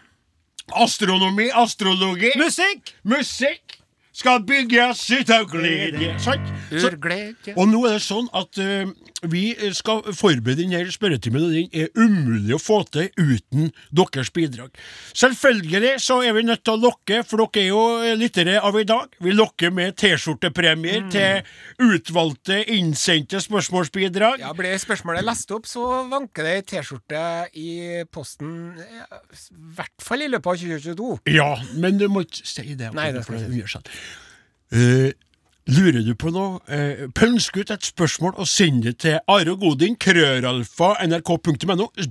[0.77, 2.95] Astronomi, astrologi, Musikk!
[3.03, 3.68] musikk
[4.19, 6.11] skal bygges ut av glede.
[6.23, 6.49] Sant?
[7.55, 8.91] Og nå er det sånn at eh,
[9.27, 14.71] vi skal forberede denne spørretimen, og den er umulig å få til uten deres bidrag.
[15.17, 18.87] Selvfølgelig så er vi nødt til å lokke, for dere er jo lyttere av i
[18.89, 19.11] dag.
[19.25, 24.45] Vi lokker med T-skjortepremier til utvalgte innsendte spørsmålsbidrag.
[24.45, 27.23] Ja, Blir spørsmålet lest opp, så vanker det ei T-skjorte
[27.59, 27.71] i
[28.15, 29.03] posten i
[29.79, 31.15] hvert fall i løpet av 2022.
[31.35, 32.93] Ja, men du må ikke si det.
[32.95, 33.83] Nei, det skal jeg ikke
[35.69, 36.59] lurer du på noe?
[36.73, 39.55] Eh, Pønsk ut et spørsmål og send det til nrk.no.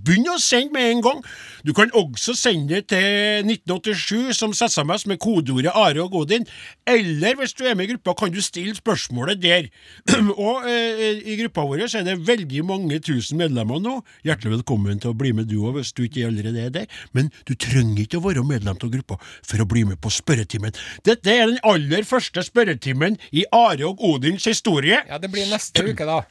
[0.06, 1.20] Begynn å sende med en gang!
[1.66, 6.46] Du kan også sende det til 1987 som SMS med kodeordet Are og Godin.
[6.88, 9.64] Eller hvis du er med i gruppa, kan du stille spørsmålet der.
[10.48, 13.94] og eh, i gruppa vår så er det veldig mange tusen medlemmer nå.
[14.28, 16.88] Hjertelig velkommen til å bli med du òg, hvis du ikke allerede er der.
[17.18, 20.74] Men du trenger ikke å være medlem av gruppa for å bli med på spørretimen.
[21.08, 25.04] Dette er den aller første spørretimen i Are og Odins historie.
[25.08, 26.22] Ja, det blir neste uke, da.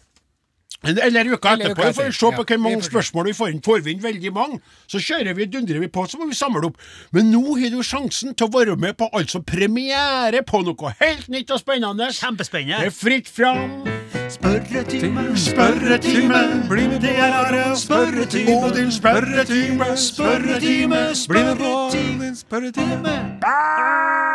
[0.84, 1.82] Eller uka Eller etterpå.
[1.82, 3.60] uka for å se på hvor mange Vi spørsmål vi får inn.
[3.64, 6.66] Får vi inn veldig mange, så kjører vi, dundrer vi på, så må vi samle
[6.68, 6.76] opp.
[7.16, 11.28] Men nå har du sjansen til å være med på altså premiere på noe helt
[11.32, 12.10] nytt og spennende.
[12.12, 12.84] Kjempespennende.
[12.84, 13.82] Det er fritt fram.
[14.28, 16.42] Spørretime, Spørretime.
[16.68, 17.76] Bli med det er Are.
[17.76, 18.60] Spørretime.
[18.68, 19.96] Odin spørretime.
[19.96, 21.02] Spørretime.
[21.28, 22.24] Bli med på Spørretime.
[22.26, 24.25] din spørretime.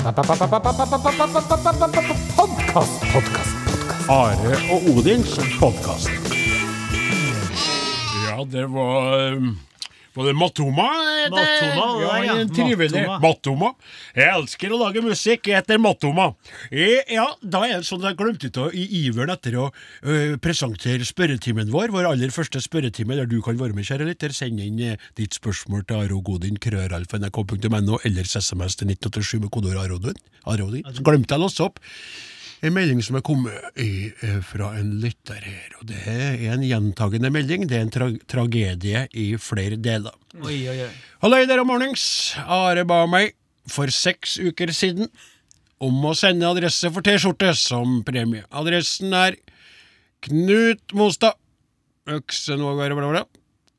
[0.00, 0.28] Podkast,
[2.36, 3.52] podkast, podkast.
[4.08, 6.08] Are og Odins podkast.
[8.24, 9.58] Ja, det var um,
[10.14, 10.86] Var det Matoma?
[10.90, 12.34] det- Matoma, ja, ja.
[12.50, 13.18] trivelig Matoma.
[13.22, 13.68] Matoma.
[14.16, 15.46] Jeg elsker å lage musikk.
[15.46, 16.34] Jeg heter Matoma.
[16.70, 19.68] Jeg, Ja, da er det sånn at jeg glemte ut i iveren etter å
[20.02, 24.32] ø, presentere spørretimen vår, vår aller første spørretime, der du kan være med, kjære lytter.
[24.34, 30.18] Send inn eh, ditt spørsmål til arogodin, krøralfa.nrk.no, eller SMS til 1987 med kodeord arodin.
[30.94, 31.78] Så glemte jeg å låse opp.
[32.60, 36.60] En melding som er kommet i, eh, fra en lytter her, og det er en
[36.60, 37.66] gjentagende melding.
[37.66, 40.12] Det er en tra tragedie i flere deler.
[40.44, 40.90] Oi, oi, oi.
[41.22, 42.34] Halløy der om morgens.
[42.44, 43.32] Are ba meg
[43.66, 45.08] for seks uker siden
[45.80, 48.44] om å sende adresse for T-skjorte som premie.
[48.52, 49.36] Adressen er
[50.20, 51.38] Knut Mostad.
[52.10, 53.24] Øksenvåg, bla, bla.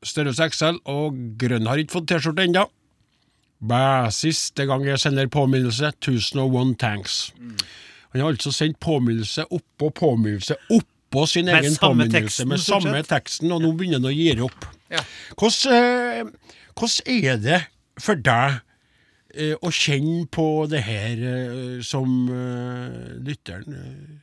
[0.02, 1.68] Størrelse XL og grønn.
[1.70, 2.66] Har ikke fått T-skjorte ennå.
[3.62, 7.30] Bæ, siste gang jeg sender påminnelse, 1001 thanks.
[8.12, 12.96] Han har altså sendt påminnelse oppå påminnelse oppå sin Med egen påminnelse, teksten, med samme
[13.00, 13.08] sett.
[13.08, 14.68] teksten, og nå begynner han å gi opp.
[14.92, 15.00] Ja.
[15.40, 17.60] Hvordan, eh, hvordan er det
[18.00, 18.60] for deg
[19.34, 24.16] eh, å kjenne på det her eh, som eh, lytteren eh,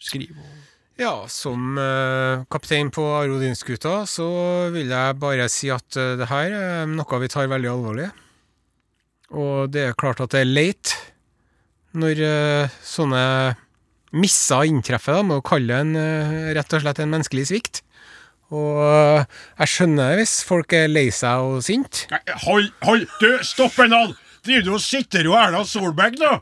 [0.00, 0.52] skriver?
[1.00, 4.26] Ja, som uh, kaptein på Arodinskuta så
[4.74, 8.10] vil jeg bare si at uh, det her er noe vi tar veldig alvorlig.
[9.32, 10.92] Og det er klart at det er leit
[11.98, 13.22] når eh, sånne
[14.12, 17.82] misser inntreffer, da, med å kalle en, eh, rett og slett en menneskelig svikt.
[18.52, 19.24] Og eh,
[19.62, 22.08] jeg skjønner hvis folk er lei seg og sinte.
[22.44, 24.12] Hold, hold, du, stopp en hal!
[24.42, 26.32] Driver du og sitter jo Erna Solberg nå?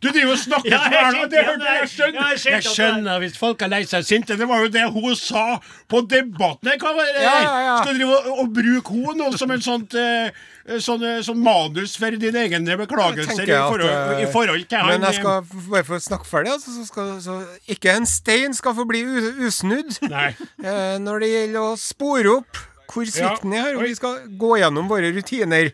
[0.00, 1.26] Du driver og snakker Ja, med jeg Erna.
[1.30, 1.88] Det hørte jeg.
[1.92, 2.30] Skjønner.
[2.32, 4.36] jeg skjønner er- hvis folk er lei seg sinte.
[4.38, 5.58] Det var jo det hun sa
[5.90, 6.70] på Debatten.
[6.80, 7.22] Hva var det?
[7.22, 7.76] Ja, ja, ja.
[7.82, 10.32] Skal du drive og, og bruke henne nå som en sånt eh,
[10.80, 14.66] sånn, eh, sånn manus for dine egne beklagelser i jeg at, forhold, i eh, forhold
[14.72, 16.56] til han Men jeg eh, skal bare få snakke ferdig.
[16.56, 17.38] Altså, så skal, så
[17.76, 19.04] ikke en stein skal få bli
[19.44, 20.30] usnudd Nei.
[20.64, 23.76] eh, når det gjelder å spore opp hvor svikten er.
[23.78, 25.70] Og vi skal gå gjennom våre rutiner.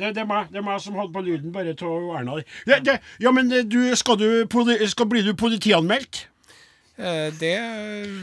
[0.00, 2.40] Det, det, er meg, det er meg som hadde på lyden bare av Erna.
[2.66, 6.24] Det, ja, men eh, du, skal, du, skal bli du politianmeldt?
[7.00, 7.52] Eh, det,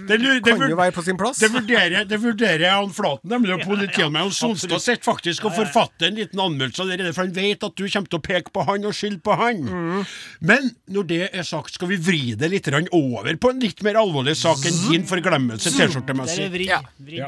[0.07, 1.39] Det det kan jo være på sin plass.
[1.41, 4.29] Det vurderer, det vurderer jeg han Flaten, nemlig å politianmelde.
[4.29, 7.85] Og Sonstad sitter faktisk og forfatter en liten anmeldelse allerede, for han vet at du
[7.87, 9.63] kommer til å peke på han og skylde på han.
[9.65, 10.03] Mm.
[10.51, 13.97] Men når det er sagt, skal vi vri det litt over på en litt mer
[13.97, 16.49] alvorlig sak enn din forglemmelse T-skjortemessig.
[16.67, 16.81] Ja.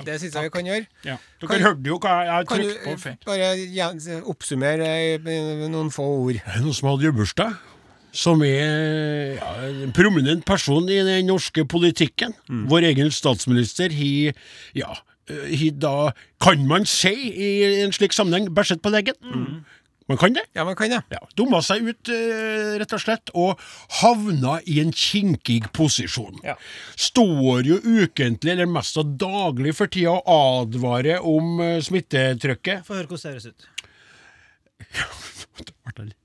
[0.05, 0.85] Det syns jeg vi kan gjøre.
[1.07, 1.17] Ja.
[1.39, 4.89] Dere Kan- hørte jo hva jeg har Kan du trykt på Kan du bare oppsummere
[5.15, 6.33] eh, noen få ord?
[6.33, 7.55] Det er noen som hadde bursdag.
[8.15, 12.33] Som er ja, en prominent person i den norske politikken.
[12.71, 14.33] Vår egen statsminister har
[14.77, 14.95] ja,
[15.77, 17.51] da, kan man si i
[17.83, 19.13] en slik sammenheng, bæsjet på leggen.
[20.09, 20.41] Man kan det.
[20.57, 21.03] Ja, man kan det.
[21.13, 23.59] Ja, Dumma seg ut, eh, rett og slett, og
[24.01, 26.39] havna i en kinkig posisjon.
[26.41, 26.55] Ja.
[26.97, 32.87] Står jo ukentlig, eller mest av daglig for tida, og advarer om eh, smittetrykket.
[32.89, 33.69] Få høre hvordan det høres ut.
[34.97, 35.11] Ja,
[35.99, 36.18] Det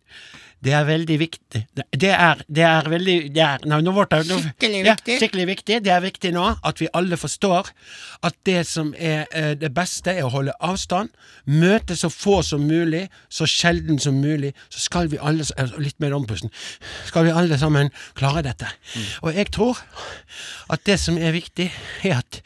[0.72, 1.66] er veldig viktig.
[1.76, 5.18] Det- Det er, det er veldig det er, nei, det, nå, Skikkelig ja, viktig.
[5.20, 5.82] skikkelig viktig.
[5.84, 7.68] Det er viktig nå at vi alle forstår
[8.22, 11.10] at det som er eh, det beste, er å holde avstand.
[11.46, 14.54] Møte så få som mulig, så sjelden som mulig.
[14.70, 16.50] Så skal vi alle eh, Litt mer ompusten.
[17.06, 18.66] Skal vi alle sammen klare dette.
[19.22, 19.78] Og jeg tror
[20.70, 21.70] at det som er viktig,
[22.04, 22.40] er at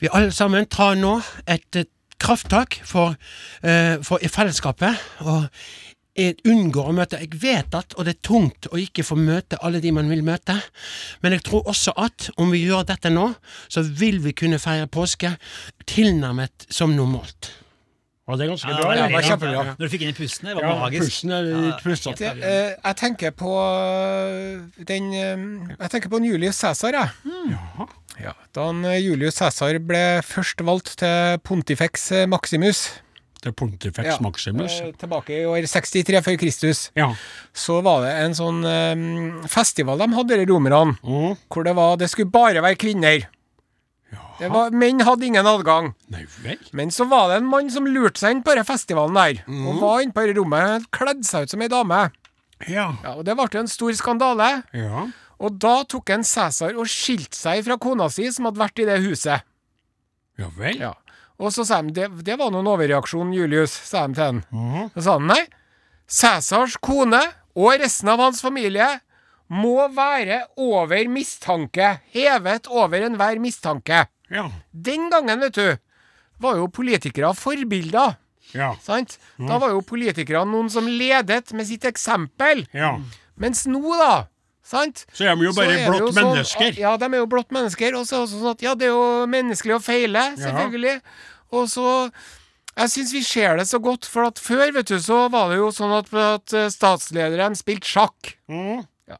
[0.00, 1.84] vi alle sammen tar nå et
[2.20, 3.16] krafttak for,
[3.62, 4.96] eh, for i fellesskapet.
[5.20, 5.48] og
[6.18, 9.58] jeg unngår å møte Jeg vet at, og det er tungt å ikke få møte
[9.62, 10.56] alle de man vil møte,
[11.22, 13.28] men jeg tror også at om vi gjør dette nå,
[13.70, 15.36] så vil vi kunne feire påske
[15.86, 17.52] tilnærmet som normalt.
[18.30, 18.90] Ja, det er ganske bra.
[18.94, 19.62] Ja, det var bra.
[19.74, 21.02] Når du fikk inn i pusten, det var Ja, magisk.
[21.08, 22.28] pusten er litt plussete.
[22.38, 27.10] Det, eh, jeg tenker på eh, den eh, Jeg tenker på en Julius Cæsar, jeg.
[28.20, 32.84] Ja, da han, eh, Julius Cæsar ble først valgt til Pontifex Maximus
[33.40, 34.80] Det er Pontifex Ja, Maximus.
[34.80, 37.14] eh, tilbake i år 63 før Kristus, Ja.
[37.54, 41.36] så var det en sånn um, festival de hadde, de romerne, Mm.
[41.48, 43.26] hvor det var Det skulle bare være kvinner.
[44.40, 45.94] Det var, menn hadde ingen adgang.
[46.08, 46.58] Nei vel?
[46.72, 49.66] Men så var det en mann som lurte seg inn på denne festivalen der, Mm.
[49.68, 52.10] og var inne på dette rommet, kledde seg ut som ei dame.
[52.66, 52.96] Ja.
[53.04, 54.64] Ja, og Det ble jo en stor skandale.
[54.74, 55.06] ja.
[55.40, 58.84] Og da tok en Cæsar og skilte seg fra kona si, som hadde vært i
[58.84, 59.40] det huset.
[60.38, 60.76] Ja vel?
[60.78, 60.94] Ja.
[61.40, 64.40] Og så sa de det, det var noen overreaksjon, Julius, sa de til han.
[64.52, 64.90] Mm.
[64.94, 65.42] Så sa han nei.
[66.10, 67.20] Cæsars kone
[67.56, 68.88] og resten av hans familie
[69.50, 71.96] må være over mistanke.
[72.14, 74.04] Hevet over enhver mistanke.
[74.30, 74.48] Ja.
[74.70, 75.78] Den gangen, vet du,
[76.40, 78.18] var jo politikere forbilder.
[78.54, 78.72] Ja.
[78.82, 79.16] Sant?
[79.38, 82.66] Da var jo politikerne noen som ledet med sitt eksempel.
[82.74, 82.98] ja.
[83.40, 84.26] Mens nå, da
[84.70, 85.04] Sant?
[85.12, 86.76] Så er de jo bare blått sånn- mennesker.
[86.78, 87.96] Ja, de er jo blått mennesker.
[87.98, 91.00] Og så er det sånn at ja, det er jo menneskelig å feile, selvfølgelig.
[91.58, 91.88] Og så
[92.78, 95.56] Jeg syns vi ser det så godt, for at før, vet du, så var det
[95.58, 98.36] jo sånn at, at statsledere spilte sjakk.
[98.48, 98.86] Mm.
[99.10, 99.16] Ja.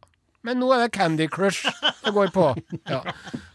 [0.47, 2.47] Men nå er det Candy Crush det går på.
[2.89, 3.03] Ja.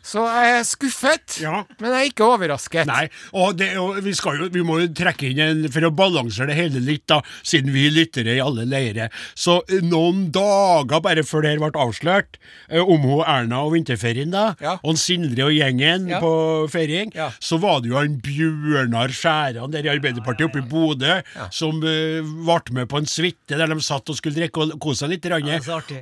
[0.05, 1.63] Så jeg er skuffet, Ja.
[1.81, 2.85] men jeg er ikke overrasket.
[2.85, 6.51] Nei, og det, og vi, jo, vi må jo trekke inn en for å balansere
[6.51, 9.09] det hele litt, da, siden vi lyttere i alle leirer.
[9.33, 12.37] Så eh, noen dager bare før det her ble avslørt,
[12.69, 14.75] eh, om hun Erna og vinterferien, da, Ja.
[14.83, 16.19] og Sindre og gjengen Ja.
[16.21, 21.21] på feiring, så var det jo han Bjørnar Skjæran der i Arbeiderpartiet oppe i Bodø,
[21.49, 24.99] som eh, ble med på en suite der de satt og skulle drikke og kose
[25.05, 25.25] seg litt.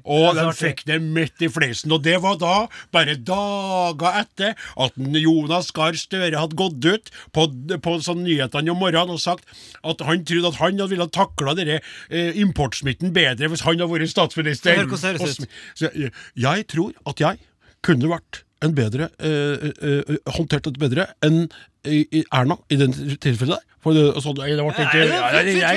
[0.04, 1.92] og de fikk det midt i fleisen.
[1.96, 7.46] Og det var da, bare dager etter, at Jonas Gahr Støre hadde gått ut på,
[7.84, 9.46] på sånn nyhetene om morgenen og sagt
[9.84, 11.80] at han trodde at han hadde ville takla denne
[12.10, 14.76] eh, importsmitten bedre hvis han hadde vært statsminister.
[14.78, 15.60] Hør hvordan det høres ut.
[16.08, 16.10] eh,
[16.48, 17.40] jeg tror at jeg
[17.84, 21.50] kunne vært en bedre eh, eh, eh, Håndtert dette bedre enn
[21.84, 23.66] i- i Erna i den tilfellet der.
[23.84, 24.46] For det, så, det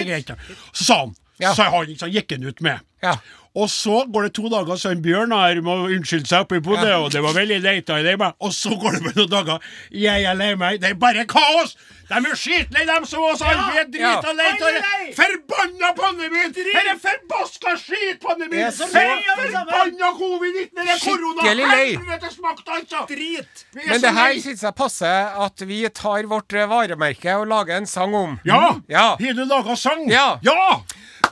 [0.07, 0.37] ble ikke.
[0.73, 2.79] Så sa han, så han, så gikk han ut med.
[3.03, 3.17] Ja.
[3.57, 6.93] Og så går det to dager, så en Bjørnar må unnskylde seg oppi på det,
[6.93, 8.25] og det var veldig leit av deg.
[8.45, 9.71] Og så går det med noen dager.
[9.97, 10.81] Jeg er lei meg.
[10.83, 11.77] Det er bare kaos!
[12.07, 13.65] De er skitlei, dem som oss andre.
[13.73, 14.83] Vi er drita lei av det.
[15.17, 16.53] Forbanna pandemien!
[16.55, 18.69] Denne forbaska skitpandemien!
[18.71, 20.69] Det forbanna covid-19!
[20.77, 21.49] Det er korona!
[21.49, 23.03] Helvetes makt, altså!
[23.11, 23.67] Drit!
[23.81, 27.91] Men det her syns jeg passer at vi tar vårt eh, varemerke og lager en
[27.91, 28.39] sang om.
[28.47, 28.77] Ja!
[28.93, 29.09] Ja.
[29.19, 30.07] Har du laga sang?
[30.13, 30.37] Ja.
[30.47, 30.83] ja!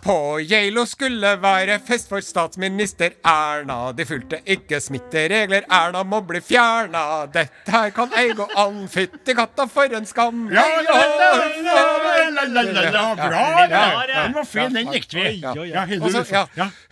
[0.04, 3.88] På Geilo skulle være fest for statsminister Erna.
[3.96, 7.22] De fulgte ikke smitteregler, Erna må bli fjerna.
[7.32, 10.42] Dette her kan ei gå an, fytti katta for en skam.
[10.52, 13.30] Ja, la, la, la, la, la, la, la, la, bra!
[13.32, 13.86] Ja, ja.
[14.10, 15.40] ja, Den var fin, den likte vi.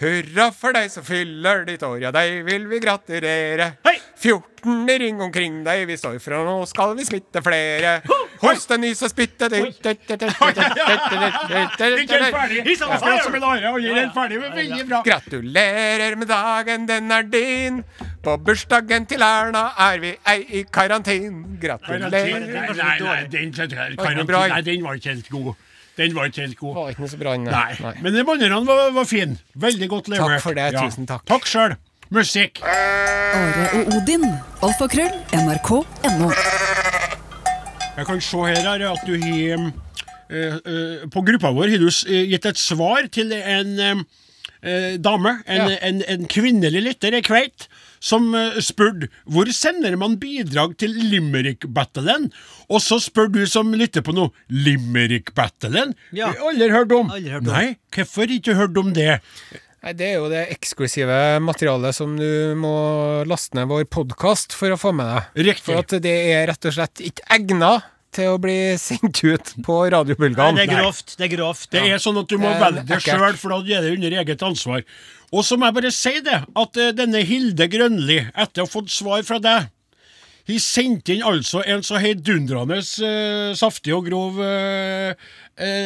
[0.00, 3.74] Hurra for deg som fyller ditt år, ja, deg vil vi gratulere.
[3.84, 3.98] Hei!
[4.22, 7.98] 14 i ring omkring deg vi står og nå skal vi smitte flere.
[8.42, 10.08] Hoste, nys og spytte Ikke helt
[12.36, 12.62] ferdig.
[12.82, 15.02] Akkurat som en are, og ferdig, men veldig bra.
[15.06, 17.82] Gratulerer med dagen, den er din.
[18.22, 21.58] På bursdagen til Erna er vi ei i karantin.
[21.62, 22.40] Gratulerer.
[22.72, 25.54] Nei, nei, den, nei, den var ikke helt god.
[25.96, 26.74] Den var ikke helt god.
[26.74, 27.52] Var ikke noe så bra, nei.
[27.52, 29.36] Nei, men de andre var, var fine.
[29.54, 30.40] Veldig godt levert.
[30.42, 31.26] for det, tusen takk.
[31.28, 31.76] Takk sjøl.
[32.12, 32.60] Musikk.
[32.64, 34.26] Are og Odin.
[34.62, 35.14] Alfakrøll.
[35.32, 36.32] NRK.no.
[37.96, 39.64] Jeg kan se her her, at du har
[40.32, 44.04] eh, eh, På gruppa vår har du eh, gitt et svar til en
[45.02, 45.78] dame, en, Ja.
[45.88, 47.64] en, en kvinnelig lytter, ei kveit,
[47.98, 48.28] som
[48.62, 52.28] spurte hvor sender man bidrag til Limerick-battlen?
[52.70, 55.96] Og så spør du som lytter på noe, Limerick-battlen?
[56.14, 56.30] Ja.
[56.46, 57.10] Aldri hørt om.
[57.10, 57.50] Aldri hørt om.
[57.50, 59.18] Nei, hvorfor ikke hørt om det?
[59.82, 62.74] Nei, Det er jo det eksklusive materialet som du må
[63.26, 65.40] laste ned vår podkast for å få med deg.
[65.48, 65.64] Riktig.
[65.66, 67.72] For at det er rett og slett ikke egna
[68.14, 70.54] til å bli sendt ut på radiobølgene.
[70.60, 71.16] Det er grovt.
[71.18, 71.66] Det er grovt.
[71.72, 74.18] Det er sånn at du må Eh, velge det sjøl, for da er det under
[74.22, 74.84] eget ansvar.
[75.32, 78.70] Og så må jeg bare si det, at eh, denne Hilde Grønli, etter å ha
[78.70, 79.70] fått svar fra deg
[80.48, 85.12] Hun sendte inn altså en så heidundrende uh, saftig og grov uh,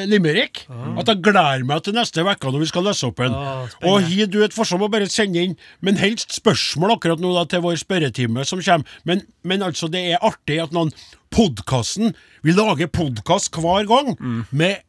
[0.08, 0.62] limerick
[0.96, 3.34] at jeg gleder meg til neste uke når vi skal lese opp en.
[3.34, 7.20] Ah, og har du et forslag på å bare sende inn, men helst spørsmål akkurat
[7.20, 8.86] nå da til vår spørretime som kommer.
[9.04, 10.94] Men, men altså, det er artig at noen
[11.34, 12.14] podkasten
[12.46, 14.14] Vi lager podkast hver gang
[14.54, 14.85] med ø,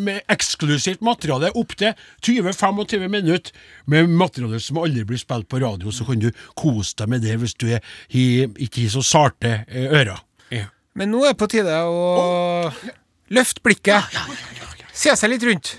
[0.00, 3.52] med eksklusivt materiale opptil 20-25 minutter
[3.90, 5.92] med materiale som aldri blir spilt på radio.
[5.92, 10.20] Så kan du kose deg med det hvis du er, ikke har så sarte ører.
[10.52, 10.68] Ja.
[10.94, 12.68] Men nå er det på tide å
[13.30, 14.20] løfte blikket.
[14.92, 15.76] Se seg litt rundt.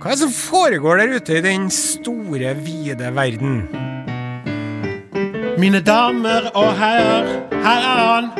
[0.00, 3.60] Hva er det som foregår der ute i den store, vide verden?
[5.60, 7.28] Mine damer og herrer,
[7.60, 8.30] her er han.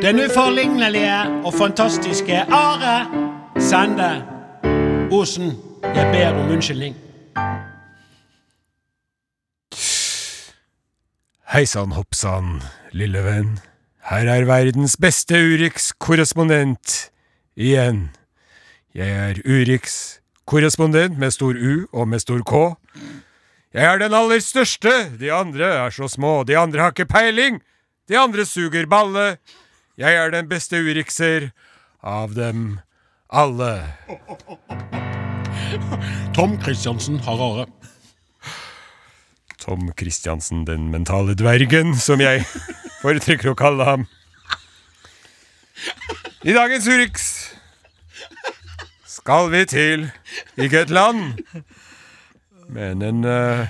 [0.00, 3.29] Den uforlignelige og fantastiske Are
[3.60, 4.24] Sende
[5.12, 5.50] Osen.
[5.84, 6.94] Jeg ber om unnskyldning.
[11.52, 12.62] Hei sann, hopp sann,
[12.96, 13.58] lille venn.
[14.08, 16.96] Her er verdens beste Urix-korrespondent
[17.52, 18.08] igjen.
[18.96, 22.64] Jeg er Urix-korrespondent med stor U og med stor K.
[23.76, 27.60] Jeg er den aller største, de andre er så små, de andre har ikke peiling,
[28.08, 29.34] de andre suger balle.
[30.00, 31.52] Jeg er den beste Urixer
[32.00, 32.80] av dem
[33.32, 33.94] alle.
[36.34, 37.66] Tom Christiansen har Are.
[39.60, 42.44] Tom Christiansen, den mentale dvergen, som jeg
[43.02, 44.06] foretrekker å kalle ham.
[46.44, 47.28] I dagens Urix
[49.10, 50.08] skal vi til
[50.56, 51.36] ikke et land,
[52.72, 53.68] men en uh,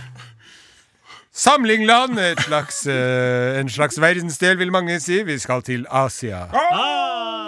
[1.35, 2.19] samlingland.
[2.23, 5.23] Et slags, uh, en slags verdensdel, vil mange si.
[5.27, 6.47] Vi skal til Asia.
[6.55, 7.40] Ah!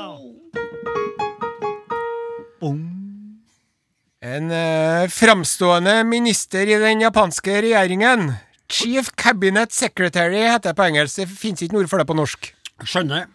[4.23, 8.33] En uh, framstående minister i den japanske regjeringen.
[8.71, 11.19] Chief Cabinet Secretary heter det på engelsk.
[11.19, 12.53] Det fins ikke noe ord for det på norsk.
[12.87, 13.27] Skjønner.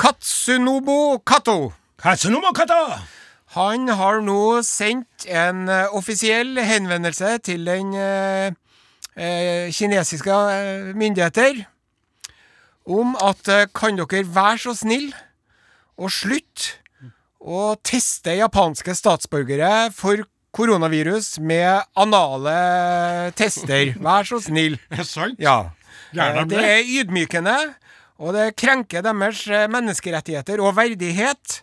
[0.00, 1.72] Katsunobo Kato.
[2.02, 2.82] Katsunobo Kato!
[3.56, 8.52] Han har nå sendt en uh, offisiell henvendelse til den uh,
[9.16, 11.64] uh, kinesiske eh, myndigheter
[12.86, 15.12] om at eh, kan dere være så snill
[15.98, 16.81] å slutte
[17.42, 20.22] å teste japanske statsborgere for
[20.54, 23.94] koronavirus med anale tester.
[24.02, 24.78] Vær så snill.
[24.94, 25.40] Er sant?
[25.42, 25.72] Ja.
[26.14, 27.56] Eh, Det er ydmykende,
[28.22, 31.61] og det krenker deres eh, menneskerettigheter og verdighet.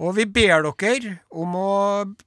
[0.00, 1.72] Og vi ber dere om å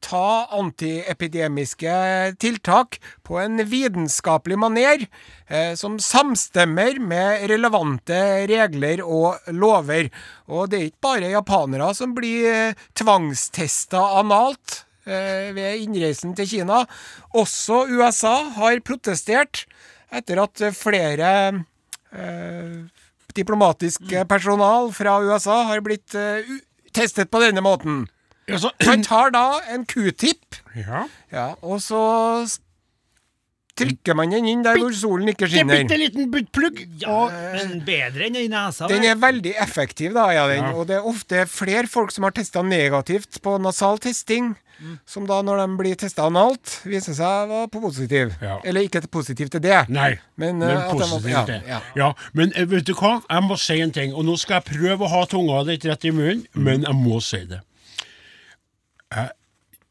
[0.03, 1.93] ta antiepidemiske
[2.41, 5.07] tiltak på en vitenskapelig maner
[5.47, 8.19] eh, som samstemmer med relevante
[8.51, 10.11] regler og lover.
[10.45, 16.51] Og det er ikke bare japanere som blir eh, tvangstesta analt eh, ved innreisen til
[16.51, 16.83] Kina.
[17.33, 19.65] Også USA har protestert
[20.13, 21.31] etter at flere
[22.13, 22.77] eh,
[23.33, 26.59] diplomatisk personal fra USA har blitt eh, u
[26.93, 28.05] testet på denne måten.
[28.49, 31.05] Ja, så, Man tar da en q-tip, ja.
[31.31, 32.01] ja, og så
[33.79, 35.79] trykker man den inn der hvor solen ikke Det er skinner.
[35.81, 36.81] bitte liten buttplugg.
[37.01, 37.21] Ja,
[37.55, 38.89] men bedre enn i nesa.
[38.91, 40.67] Den er veldig effektiv, da, ja, den.
[40.75, 44.53] og det er ofte flere folk som har testa negativt på nasal testing.
[45.07, 48.33] Som da når de blir testa analt, viser seg å være positiv.
[48.43, 48.57] Ja.
[48.67, 49.83] Eller ikke positiv til det.
[49.93, 51.59] Nei, Men, men, uh, positiv til det.
[51.67, 51.81] ja, ja.
[51.99, 53.17] Ja, men eh, vet du hva?
[53.29, 56.09] Jeg må si en ting, og nå skal jeg prøve å ha tunga litt rett
[56.09, 57.61] i munnen, men jeg må si det.
[59.13, 59.31] Jeg,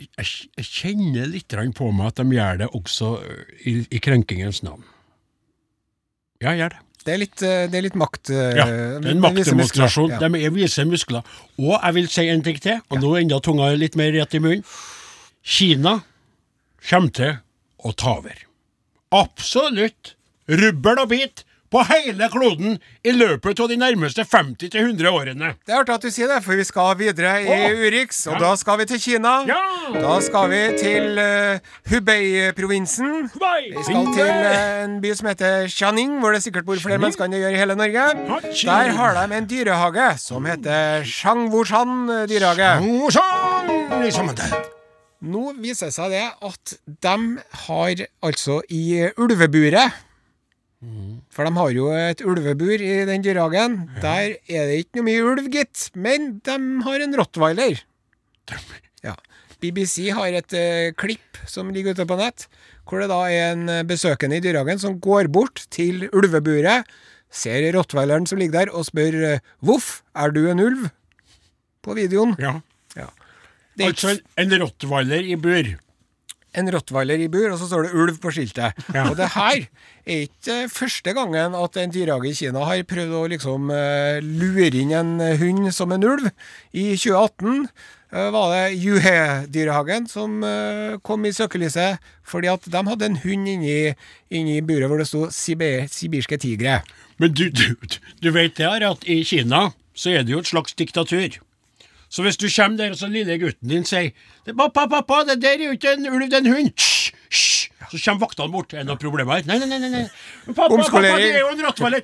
[0.02, 3.12] jeg, jeg kjenner litt på meg at de gjør det også
[3.64, 4.82] i, i krenkingens navn.
[6.42, 6.82] Ja, jeg gjør det.
[7.02, 8.30] Det er litt, eh, det er litt makt...
[8.30, 10.12] eh, Ja, det er en de maktdemonstrasjon.
[10.14, 10.20] Ja.
[10.22, 11.26] De er viser muskler.
[11.58, 14.36] Og jeg vil si en ting til, og nå er enda tunga litt mer rett
[14.38, 14.62] i munnen.
[15.42, 15.96] Kina
[16.88, 17.32] kommer til
[17.82, 18.44] å ta over.
[19.12, 20.14] Absolutt.
[20.50, 21.42] Rubbel og bit
[21.72, 25.52] på hele kloden i løpet av de nærmeste 50-100 årene.
[25.64, 27.84] Det er artig at du sier det, for vi skal videre i Åh!
[27.86, 29.32] Urix, og da skal vi til Kina.
[29.48, 29.62] Ja!
[29.96, 33.30] Da skal vi til uh, Hubei-provinsen.
[33.32, 37.26] Vi skal til uh, en by som heter Xianing, hvor det sikkert bor flere mennesker
[37.26, 38.06] enn det gjør i hele Norge.
[38.28, 38.68] Hachi.
[38.68, 42.70] Der har de en dyrehage som heter Shangwushan dyrehage.
[45.22, 46.72] Nå viser det seg det at
[47.06, 47.18] de
[47.64, 50.02] har altså i ulveburet
[51.32, 53.76] For de har jo et ulvebur i den dyrehagen.
[54.02, 55.90] Der er det ikke noe mye ulv, gitt.
[55.94, 56.56] Men de
[56.86, 57.84] har en rottweiler.
[59.04, 59.14] Ja.
[59.62, 62.48] BBC har et eh, klipp som ligger ute på nett,
[62.88, 66.88] hvor det da er en eh, besøkende i dyrehagen som går bort til ulveburet,
[67.32, 70.90] ser rottweileren som ligger der, og spør eh, 'Voff, er du en ulv?'
[71.82, 72.34] på videoen.
[72.42, 72.58] Ja.
[72.98, 73.08] Ja.
[73.78, 75.70] Det er Altså en, en rottweiler i bur.
[76.58, 78.76] En rottweiler i bur, og så står det ulv på skiltet.
[78.94, 79.06] Ja.
[79.08, 79.64] Og det her
[80.04, 84.70] er ikke første gangen at en dyrehage i Kina har prøvd å liksom uh, lure
[84.82, 86.28] inn en hund som en ulv.
[86.76, 93.08] I 2018 uh, var det Juhe-dyrehagen som uh, kom i søkelyset fordi at de hadde
[93.08, 93.78] en hund inni,
[94.32, 96.80] inni buret hvor det sto Sibir sibirske tigre.
[97.22, 97.76] Men du, du,
[98.20, 101.40] du vet det her at i Kina så er det jo et slags diktatur.
[102.12, 104.10] Så hvis du kommer der og så lille gutten din sier
[104.44, 107.12] «Det- 'Pappa, pappa, det der er jo ikke en ulv, det er en hund', hysj,
[107.32, 107.70] hysj.
[107.90, 108.74] Så kommer vaktene bort.
[108.74, 109.42] Er det noe problem her?
[109.48, 109.88] Nei, nei, nei.
[109.88, 110.04] nei.
[110.52, 112.02] Pappa, pappa, det er jo en rottweiler.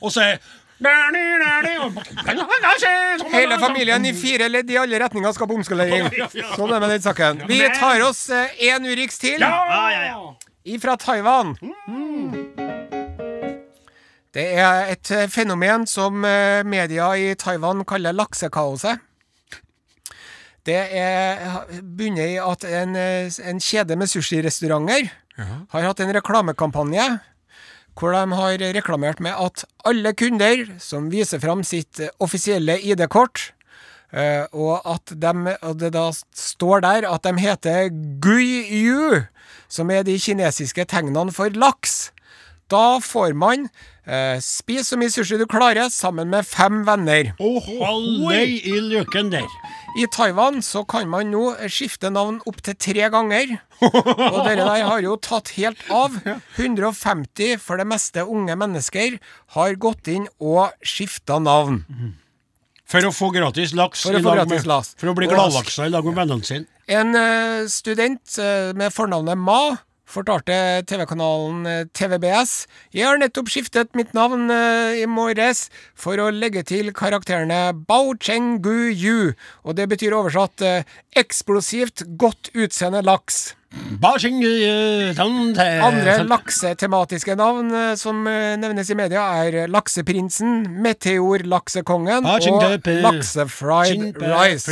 [0.00, 0.38] Og så er
[3.32, 6.06] Hele familien i fire ledd i alle retninger skal på omskolering.
[6.56, 7.42] Sånn er det med den saken.
[7.50, 9.40] Vi tar oss én Urix til.
[9.44, 10.34] Ja, ja, ja.
[10.64, 11.52] Ifra Taiwan.
[14.32, 19.00] Det er et eh, fenomen som eh, media i Taiwan kaller laksekaoset.
[20.70, 25.10] Det er bunner i at en, eh, en kjede med sushirestauranter
[25.72, 27.06] har hatt en reklamekampanje
[27.98, 33.50] hvor de har reklamert med at alle kunder som viser fram sitt offisielle ID-kort,
[34.12, 37.90] eh, og at de, og det da står der at de heter
[38.22, 39.26] Gui Yu,
[39.68, 42.10] som er de kinesiske tegnene for laks.
[42.70, 43.68] Da får man
[44.06, 47.34] eh, spise så mye sushi du klarer, sammen med fem venner.
[47.42, 49.50] Alle i løken der.
[49.98, 53.56] I Taiwan så kan man nå skifte navn opptil tre ganger.
[53.82, 56.14] Og dere der har jo tatt helt av.
[56.60, 59.18] 150 for det meste unge mennesker
[59.56, 61.82] har gått inn og skifta navn.
[62.90, 64.02] For å få gratis laks.
[64.06, 64.94] For å få gratis med- laks.
[64.98, 66.66] For å bli gladlaksa i lag med vennene sine.
[66.90, 69.76] En eh, student eh, med fornavnet Ma
[70.10, 70.54] fortalte
[70.88, 76.64] TV-kanalen eh, TVBS Jeg har nettopp skiftet mitt navn eh, i morges for å legge
[76.68, 79.32] til karakterene Bao Cheng Gu Yu,
[79.64, 80.84] og det betyr oversatt eh,
[81.18, 83.54] eksplosivt, godt utseende laks.
[85.86, 94.66] Andre laksetematiske navn som nevnes i media, er Lakseprinsen, Meteor-laksekongen og Laksefried rice.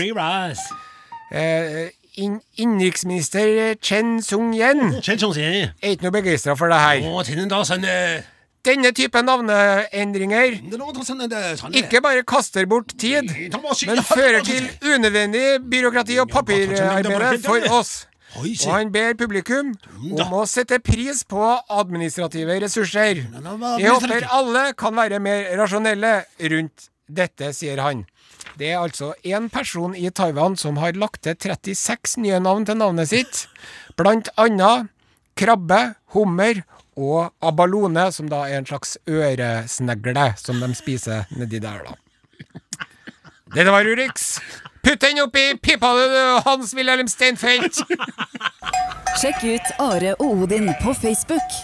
[1.30, 5.70] Eh, inn- Innenriksminister Chen Sung-yen som sier.
[5.82, 8.24] er ikke noe begeistra for det her.
[8.68, 10.58] Denne type navneendringer
[11.78, 13.30] ikke bare kaster bort tid,
[13.86, 18.06] men fører til unødvendig byråkrati og papirarbeid for oss.
[18.36, 19.70] Og han ber publikum
[20.20, 21.40] om å sette pris på
[21.70, 23.22] administrative ressurser.
[23.78, 26.12] Jeg håper alle kan være mer rasjonelle
[26.52, 28.04] rundt dette, sier han.
[28.58, 32.78] Det er altså én person i Taiwan som har lagt til 36 nye navn til
[32.80, 33.44] navnet sitt,
[33.94, 34.88] blant annet
[35.38, 36.64] krabbe, hummer
[36.98, 41.94] og abalone, som da er en slags øresnegle som de spiser nedi der, da.
[43.54, 44.40] Dette var Urix.
[44.82, 47.78] Putt den oppi pipa, du, Hans-Wilhelm Steinfeld!
[49.22, 51.60] Sjekk ut Are og Odin på Facebook.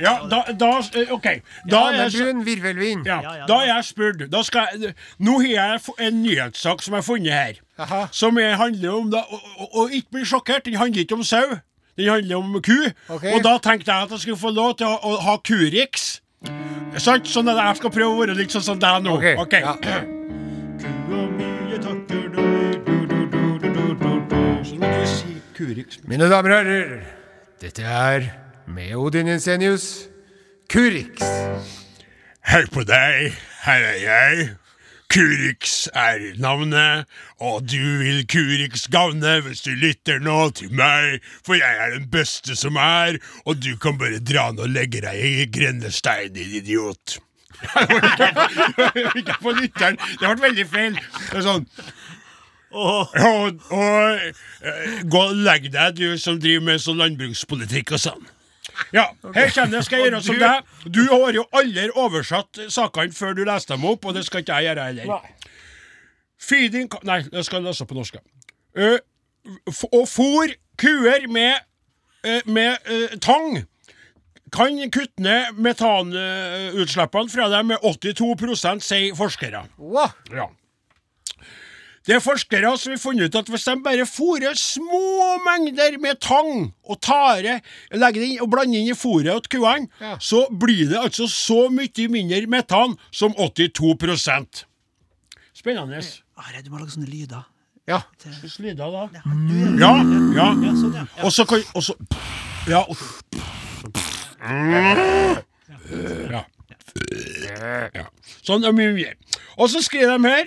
[0.00, 1.28] Ja, da, da eh, OK.
[1.70, 3.06] Da er Brun virvelvind.
[3.06, 4.26] ja, Ja, ja, da er jeg spurt.
[4.32, 7.62] Da skal jeg, nå har jeg en nyhetssak som jeg har funnet her.
[7.78, 8.04] Aha.
[8.12, 11.22] Som er, handler om da, og, og, og ikke bli sjokkert, den handler ikke om
[11.22, 11.58] sau.
[11.98, 12.78] Den handler om ku.
[13.08, 13.34] Okay.
[13.34, 16.20] Og da tenkte jeg at jeg skulle få lov til å, å ha Kurix.
[16.98, 17.26] Sant?
[17.28, 19.18] Sånn at jeg skal prøve å være litt sånn som deg nå.
[19.18, 19.66] Ok, okay.
[19.66, 20.00] ja.
[26.08, 26.92] Mine damer og herrer,
[27.60, 28.28] dette er
[28.68, 30.08] med Odin Jensenius,
[30.70, 31.22] Kurix.
[32.48, 34.48] Hei på deg, her er jeg.
[35.08, 37.08] Kurix er navnet,
[37.40, 42.08] og du vil Kurix gavne hvis du lytter nå til meg, for jeg er den
[42.12, 43.16] beste som er,
[43.46, 47.18] og du kan bare dra ned og legge deg i grendestein, din idiot.
[49.18, 51.00] Ikke på lytteren, det ble veldig feil.
[51.30, 51.68] Det er sånn
[52.68, 53.14] og,
[53.72, 58.26] og eh, gå og legg deg, du som driver med sånn landbrukspolitikk og sånn.
[58.92, 59.04] Ja,
[59.34, 59.84] her kommer det.
[59.86, 60.74] Skal jeg gjøre som deg.
[60.94, 64.58] Du har jo aldri oversatt sakene før du leste dem opp, og det skal ikke
[64.58, 65.30] jeg gjøre heller.
[66.38, 68.20] Feeding Nei, jeg skal lese på norsk.
[68.78, 68.98] Uh,
[69.88, 71.58] å og fôr kuer med,
[72.26, 73.64] uh, med uh, tang
[74.54, 79.66] kan kutte ned metanutslippene fra dem med 82% sier forskere.
[79.76, 80.14] Wow.
[80.32, 80.48] Ja.
[82.06, 85.00] Det er forskere som har funnet ut at hvis de bare fôrer små
[85.44, 87.60] mengder med tang og tare,
[87.92, 90.16] legger det inn og blander inn i fôret til kuene, Ja.
[90.20, 94.64] så blir det altså så mye mindre metan som 82
[95.54, 96.00] Spennende.
[96.38, 97.42] Are, du må lage sånne lyder.
[97.88, 98.00] Ja.
[98.22, 99.08] Hvordan lyder da?
[99.80, 99.92] Ja.
[100.38, 100.72] Ja, ja.
[100.78, 101.04] Sånn, ja.
[101.24, 101.94] Og så kan og så,
[102.68, 102.84] Ja.
[102.84, 102.96] og-
[106.30, 106.44] ja.
[107.94, 108.04] ja.
[108.44, 109.14] Sånn er mye mer.
[109.58, 110.46] Og så skriver de her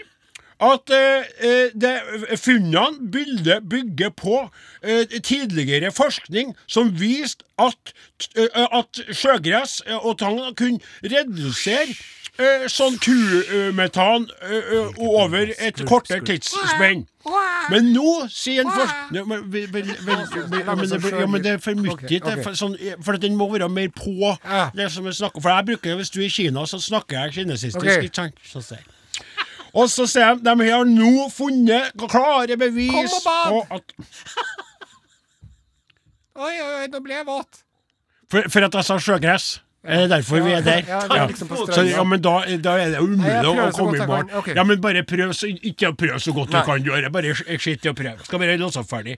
[0.61, 1.95] at eh, eh, det,
[2.37, 4.37] funnene bildet bygger på
[4.83, 7.93] eh, tidligere forskning som viste at,
[8.37, 11.95] eh, at sjøgress eh, og tang kunne redusere
[12.37, 14.29] eh, sånn kumetan
[15.01, 17.07] over et kortere tidsspenn.
[17.69, 19.25] Men nå sier en forsker ja,
[21.29, 21.93] men, det er for mye.
[21.93, 24.33] okay, det for, sånn, for den må være mer på
[24.77, 27.37] det som vi snakker For jeg bruker, Hvis du er i Kina, så snakker jeg
[27.41, 27.85] kinesistisk.
[27.85, 29.00] Ok.
[29.73, 33.95] Og så sier de de har nå funnet klare bevis på at
[36.41, 37.59] Oi, oi, oi, nå ble jeg våt.
[38.31, 39.49] For, for at jeg sa sjøgress.
[39.81, 40.83] Er det derfor vi er der?
[40.85, 41.63] Ja, vi er liksom på.
[41.65, 44.27] Så, ja, men da, da er det umulig Nei, å, komme i mål.
[44.41, 44.53] Okay.
[44.57, 46.61] Ja, men bare prøv så, ikke prøv så godt Nei.
[46.61, 47.09] du kan gjøre.
[47.13, 48.21] Bare sk- skitt i å prøve.
[48.27, 49.17] Skal bare låse opp ferdig.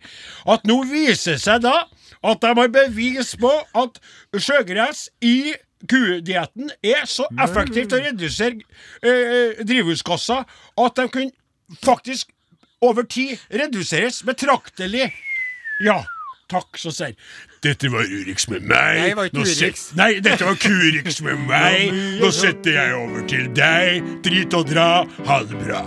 [0.56, 1.76] At nå viser seg da
[2.24, 3.52] at de har bevis på
[3.84, 4.00] at
[4.40, 5.54] sjøgress i
[5.90, 8.62] kudietten er så effektivt å redusere
[9.04, 10.44] eh, drivhusgasser
[10.86, 12.32] at de kunne faktisk
[12.84, 15.10] over tid reduseres betraktelig.
[15.84, 16.02] Ja.
[16.52, 17.14] Takk, så sier
[17.64, 18.98] Dette var Urix med meg.
[19.00, 19.84] Nei, det var ikke Urix.
[19.98, 21.96] Nei, dette var Kurix med meg.
[22.20, 24.10] Nå setter jeg over til deg.
[24.26, 24.90] Drit og dra.
[25.30, 25.80] Ha det bra.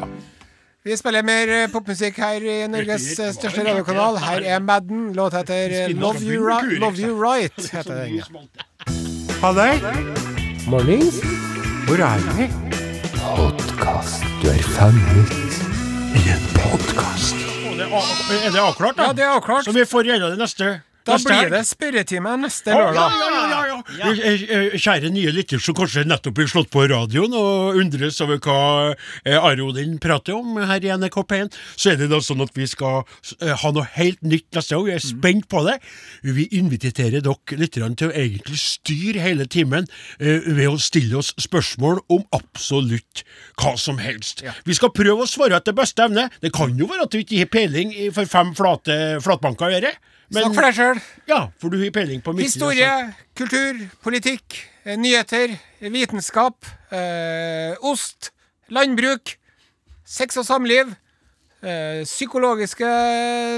[0.87, 4.19] Vi spiller mer eh, popmusikk her i Norges eh, største radiokanal.
[4.23, 5.09] Her er Madden.
[5.19, 7.57] Låt heter eh, Love You, Ra Love you Right.
[7.75, 8.49] heter den.
[9.43, 9.77] Halløy.
[10.67, 11.21] Mornings.
[11.87, 12.47] Hvor er vi?
[13.37, 14.25] Podkast.
[14.43, 14.59] Du er,
[18.47, 19.03] er det avklart, da?
[19.09, 19.65] Ja, det er avklart.
[19.67, 20.71] Så vi får gjennom det neste
[21.07, 21.53] Da neste blir helg?
[21.55, 22.95] det spørretime neste lørdag.
[22.97, 23.56] Ja, ja, ja,
[23.99, 24.13] ja, ja.
[24.17, 28.41] Eh, eh, Kjære nye lytter som kanskje nettopp blir slått på radioen og undres over
[28.43, 28.59] hva
[28.93, 32.55] eh, Are Odin prater om her i NRK P1, så er det da sånn at
[32.57, 33.05] vi skal
[33.41, 34.87] eh, ha noe helt nytt neste år.
[34.89, 35.79] Vi er spent på det.
[36.27, 41.33] Vi inviterer dere litt til å egentlig styre hele timen eh, ved å stille oss
[41.43, 43.25] spørsmål om absolutt
[43.61, 44.45] hva som helst.
[44.67, 46.29] Vi skal prøve å svare etter beste evne.
[46.43, 49.97] Det kan jo være at du ikke har peiling for fem flate flatbanker å gjøre.
[50.31, 51.01] Men- Snakk for deg sjøl.
[51.29, 52.43] ja, for du har peiling på mye.
[52.43, 58.31] Historie, kultur, politikk, eh, nyheter, vitenskap, eh, ost,
[58.71, 59.37] landbruk,
[60.05, 60.95] sex og samliv,
[61.63, 62.91] eh, psykologiske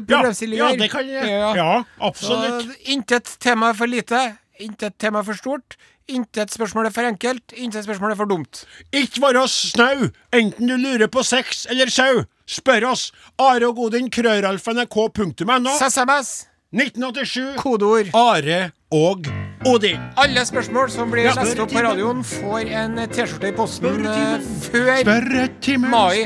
[0.07, 0.71] problemstillinger.
[0.71, 1.29] Ja, det kan jeg.
[1.29, 1.55] Ja.
[1.55, 2.65] Ja, absolutt.
[2.65, 5.77] Så intet tema er for lite, intet tema er for stort,
[6.09, 8.65] intet spørsmål er for enkelt, intet spørsmål er for dumt.
[8.93, 12.25] Ikke vær snau, enten du lurer på sex eller sau.
[12.49, 13.13] Spør oss.
[13.39, 15.69] Are og Godin, krøralfa.nrk.no.
[15.77, 17.55] SMS, 1987.
[17.57, 18.07] kodeord.
[18.15, 19.25] Are og
[19.67, 20.01] Odin.
[20.17, 21.33] Alle spørsmål som blir Ja.
[21.43, 25.91] lest opp på radioen, får en T-skjorte i posten eh, før Spørretimen.
[25.91, 26.25] mai.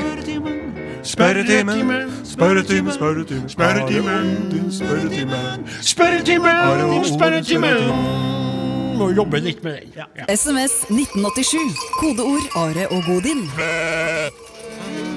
[1.02, 4.68] Spørretimen, spørretimen, spørretimen, spørretimen.
[4.70, 7.72] Spørretimen, spørretimen, Are og Odin, Spørretime.
[8.98, 9.92] Må jobbe litt med den.
[9.96, 10.24] Ja.
[10.36, 11.76] SMS 1987.
[12.00, 13.50] Kodeord Are og Godin.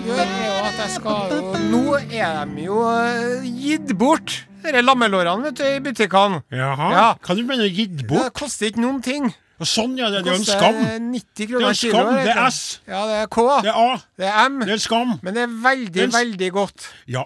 [0.05, 1.31] gjør, er jo at jeg skal
[1.71, 6.43] Nå er de jo eh, gitt bort, disse lammelårene vet du, i butikkene.
[6.51, 6.91] Jaha.
[6.95, 7.07] Ja.
[7.23, 9.33] Kan du mener du gitt Det koster ikke noen ting.
[9.55, 10.09] Og Sånn, ja.
[10.11, 10.79] Det er jo en skam.
[11.13, 11.91] 90 Det er kroner en skam.
[12.09, 12.47] Kilo, Det er.
[12.51, 12.63] S.
[12.87, 13.45] Ja, det er K.
[13.63, 13.91] Det er A.
[14.19, 14.57] Det er M.
[14.59, 15.13] Det er en skam.
[15.23, 16.89] Men det er veldig, Det er veldig godt.
[17.07, 17.23] Ja.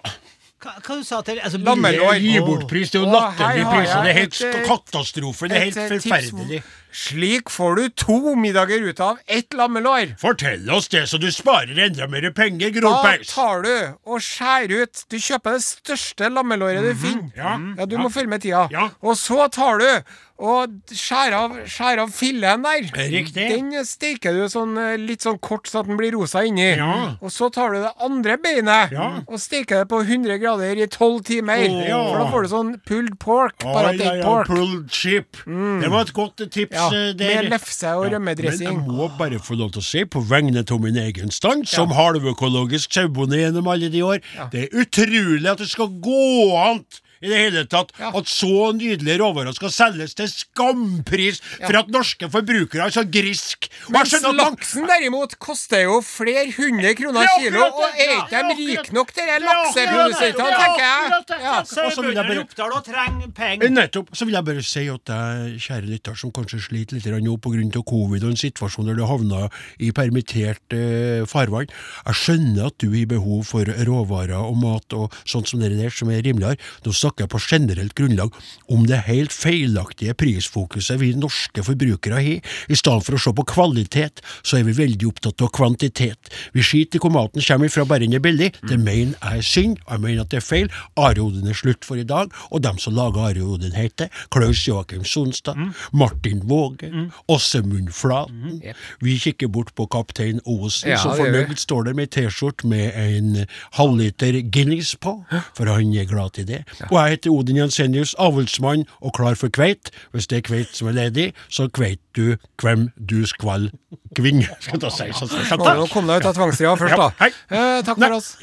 [0.60, 2.18] Hva, hva du sa til altså, Lammelår.
[2.20, 4.02] Gi bort pris, det er jo latterlige priser.
[4.04, 5.48] Det er helt et, eh, katastrofe.
[5.48, 6.62] Det er helt eh, forferdelig.
[6.92, 10.16] Slik får du to middager ut av ett lammelår.
[10.20, 13.74] Fortell oss det, så du sparer enda mer penger, Da tar du
[14.06, 17.30] og skjærer ut Du kjøper det største lammelåret du finner.
[17.30, 17.36] Mhm.
[17.36, 17.58] Ja.
[17.78, 18.68] Ja, Du må følge med tida.
[18.72, 18.88] Ja.
[19.02, 20.02] Og så tar du
[20.40, 22.86] og skjærer av, skjærer av fileten der.
[23.12, 23.48] Riktig.
[23.50, 26.76] Den steker du sånn, eh, litt sånn kort så at den blir rosa inni.
[26.78, 27.16] Ja.
[27.20, 29.20] Og så tar du det andre beinet Ja.
[29.28, 31.58] og steker det på 100 grader i 12 timer.
[31.86, 32.00] Ja.
[32.08, 33.58] For da får du sånn pulled pork.
[33.58, 34.46] Bare at det ja, er ja, pork.
[34.46, 35.36] pulled chip.
[35.44, 36.72] Det var et godt tips.
[36.80, 37.42] Ja, der.
[37.42, 38.68] med lefse og Ja, rømmedressing.
[38.68, 41.68] Men jeg må bare få lov til å si, på vegne av min egen stand,
[41.70, 46.84] som halvøkologisk sauebonde gjennom alle de år, det er utrolig at det skal gå an
[47.20, 48.10] i det hele tatt Ja.
[48.16, 53.68] at så nydelige råvarer skal selges til skampris for at norske forbrukere er så grisk.
[53.88, 58.24] Og jeg Mens laksen derimot koster jo flere hundre kroner er kilo, og er ja,
[58.24, 61.42] ikke de rike nok, de lakseprodusentene, er tenker jeg?
[61.42, 61.58] Ja.
[61.60, 63.70] Og så vil jeg bare- trenger penger.
[63.70, 64.08] Nettopp.
[64.16, 67.82] Så vil jeg bare si at deg, kjære lytter, som kanskje sliter litt nå pga.
[67.84, 69.48] covid og en situasjon der du havna
[69.78, 71.68] i permittert eh, farvann,
[72.06, 75.90] jeg skjønner at du har behov for råvarer og mat og sånt som det der,
[75.90, 76.56] som er rimeligere.
[76.84, 78.32] Nå snakker på generelt grunnlag
[78.68, 82.40] om det helt feilaktige prisfokuset vi norske forbrukere har.
[82.68, 86.30] I stedet for å se på kvalitet, så er vi veldig opptatt av kvantitet.
[86.54, 88.52] Vi skiter i hvor maten kommer ifra bare den er billig.
[88.62, 90.70] Det mener jeg er synd, jeg mener at det er feil.
[90.96, 95.58] Are-Odin er slutt for i dag, og dem som lager Are-Odin heter Klaus Joakim Sonstad,
[95.92, 96.90] Martin Våge,
[97.28, 98.60] Åsemund Flaten.
[99.00, 103.44] Vi kikker bort på kaptein Osen, Ja, som fornøyd står der med T-skjorte med en
[103.78, 105.18] halvliter Guinness på,
[105.56, 106.62] for han er glad til det.
[106.90, 109.90] Og jeg heter Odin Jensenius, avlsmann og klar for kveit.
[110.12, 113.70] Hvis det er kveit som er ledig, så kveit du hvem du skvall
[114.16, 115.08] kvinne, skal ta si.
[115.14, 115.28] sånn.
[115.30, 117.10] så, Nå nå kom deg ut av tvangstida først, da.
[117.10, 117.30] Ja, hei.
[117.50, 118.34] Eh, takk for oss.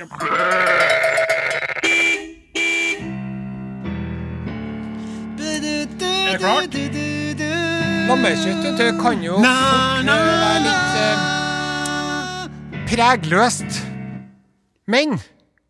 [5.37, 6.73] Er det klart?
[8.07, 11.19] Lammekjøttet kan jo fort være litt eh,
[12.87, 13.81] pregløst.
[14.87, 15.17] Men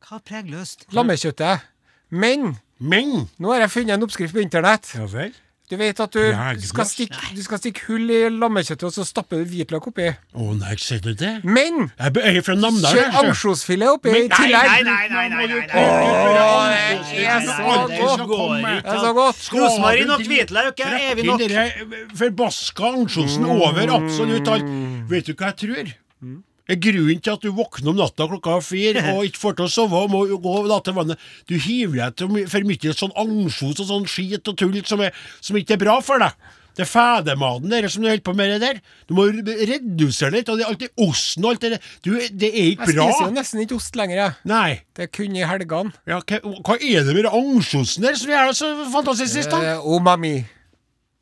[0.07, 0.85] Hva pregløst?
[0.93, 1.65] lammekjøttet
[2.13, 4.93] Men Men nå har jeg funnet en oppskrift på internett.
[4.95, 5.33] Ja vel?
[5.67, 9.03] Du vet at du du, skal stikke, du skal stikke hull i lammekjøttet, og så
[9.03, 10.05] stapper du hvitløk oppi.
[10.39, 11.41] Å nei, ser du det?
[11.43, 12.95] Men Jeg er fra Namdalen.
[12.95, 14.69] kjør ansjosfilet oppi i tillegg.
[14.71, 15.83] Nei, nei, nei, nei, nei, nei.
[15.83, 16.71] Åh,
[17.11, 18.63] det er så godt.
[18.63, 19.43] Det er så godt.
[19.57, 21.43] Rosmarin og hvitløk er evig nok.
[21.51, 24.71] Den forbaska ansjosen over absolutt alt.
[25.11, 25.83] Vet du hva jeg tror?
[25.83, 26.37] Er
[26.67, 30.03] Grunnen til at du våkner om natta klokka fire og ikke får til å sove
[30.03, 33.79] og må gå og la til vannet Du hiver deg til for mye sånn ansjos
[33.83, 36.35] og sånn skit og tull som, er, som ikke er bra for deg.
[36.77, 38.81] Det er fedematen der som du holder på med det der.
[39.09, 40.49] Du må redusere det litt.
[40.53, 41.87] Og det er alltid osten og alt det der.
[42.05, 42.91] Du, det er ikke bra.
[42.91, 43.07] Jeg bra.
[43.07, 44.35] spiser jo nesten ikke ost lenger, jeg.
[44.51, 44.67] Nei.
[44.93, 45.95] Det er kun i helgene.
[46.05, 49.49] Ja, hva, hva er det med ansjosen der som gjør det så fantastisk?
[49.55, 49.63] da?
[49.71, 50.35] Eh, umami.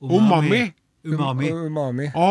[0.03, 0.61] Umami?
[1.07, 1.53] Umami.
[1.55, 2.11] Umami.
[2.11, 2.27] Å.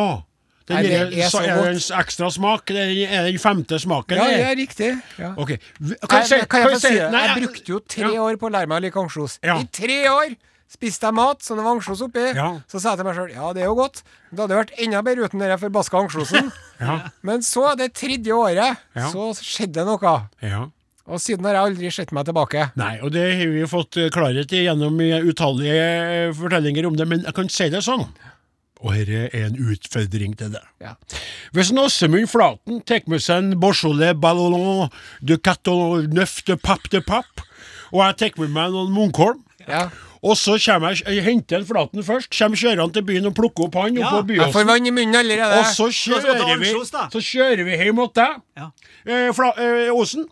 [0.64, 2.70] Den er er det en ekstra smak?
[2.72, 4.16] Det er den femte smaken?
[4.16, 4.40] Ja, det?
[4.48, 4.90] er riktig.
[5.20, 5.34] Ja.
[5.36, 5.58] Okay.
[5.76, 7.10] Kan Nei, jeg kan jeg si- det?
[7.12, 8.20] Jeg brukte jo tre ja.
[8.24, 9.38] år på å lære meg å like ansjos.
[9.44, 9.58] Ja.
[9.60, 10.36] I tre år
[10.74, 12.24] spiste jeg mat som det var ansjos oppi.
[12.34, 12.48] Ja.
[12.66, 14.00] Så sa jeg til meg sjøl ja, det er jo godt.
[14.32, 16.52] Det hadde vært enda bedre uten den forbaska ansjosen.
[16.84, 16.96] Ja.
[17.22, 19.06] Men så, det tredje året, Ja.
[19.08, 20.14] så skjedde noe.
[20.42, 20.64] Ja.
[21.06, 22.64] Og siden har jeg aldri sett meg tilbake.
[22.80, 26.88] Nei, og det har vi jo fått eh, klarhet i gjennom eh, utallige eh, fortellinger
[26.88, 28.02] om det, men jeg kan si det sånn.
[28.84, 30.64] Og dette er en utfordring til deg.
[30.84, 30.90] Ja.
[31.56, 34.90] Hvis en Åsemund Flaten tar med seg en Beaujolais Ballon
[35.24, 37.40] de Caton Neuf de Papp de Papp,
[37.94, 39.86] og jeg tar med meg noen Munkholm, Ja.
[40.20, 43.64] og så kommer jeg, jeg henter jeg Flaten først, kommer kjørende til byen og plukker
[43.70, 45.62] opp han Ja, oppå Jeg får vann i munnen allerede.
[45.62, 46.72] Og så kjører vi.
[47.16, 48.70] Så kjører vi hjem mot deg, Ja.
[49.06, 50.28] eh, eh, Osen.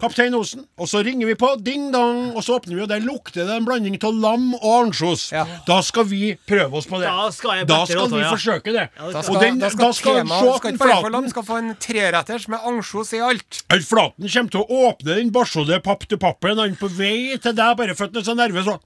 [0.00, 0.66] Kaptein Osen.
[0.76, 3.54] Og så ringer vi på, ding dong, og så åpner vi, og der lukter det
[3.56, 5.30] en blanding av lam og ansjos.
[5.32, 5.46] Ja.
[5.66, 7.08] Da skal vi prøve oss på det.
[7.08, 8.32] Da skal jeg Da skal rått, vi ja.
[8.34, 8.84] forsøke det.
[8.98, 11.58] Ja, det skal- den- da skal, da skal se skal ikke få lam, skal få
[11.62, 13.62] en treretters med ansjos i alt.
[13.70, 17.52] Alf Flaten kommer til å åpne den Beaujolais papp til pappen, han på vei til
[17.56, 18.78] deg, bare for at han er så nervøs,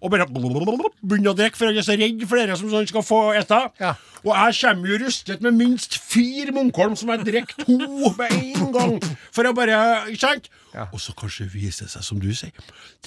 [0.00, 3.04] og, bare begynner å drikke, for han er så redd for dere som sånn skal
[3.04, 3.58] få ete.
[3.82, 3.92] Ja.
[4.24, 7.78] Og jeg kommer jo rustet med minst fire Munkholm, som jeg drikker to
[8.18, 8.96] med en gang,
[9.32, 9.78] for å bare
[10.12, 10.50] Ikke sant?
[10.74, 10.86] Ja.
[10.92, 12.52] Og så kanskje viser det seg, som du sier,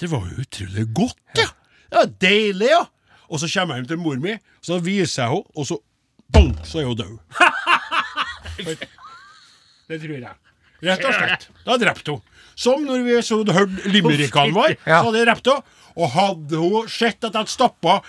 [0.00, 1.48] det var jo utrolig godt, ja.
[1.90, 2.84] Det var deilig, ja.
[3.30, 5.78] Og så kommer jeg hjem til mor mi, så viser jeg henne, og så
[6.34, 7.18] bang, så er hun død.
[9.84, 10.36] Det tror jeg.
[10.84, 11.48] Rett og slett.
[11.66, 12.22] Da drepte hun.
[12.56, 15.80] Som når vi så hørte limerickene våre, så hadde jeg drept henne.
[15.94, 18.00] Og hadde hun sett at jeg stappa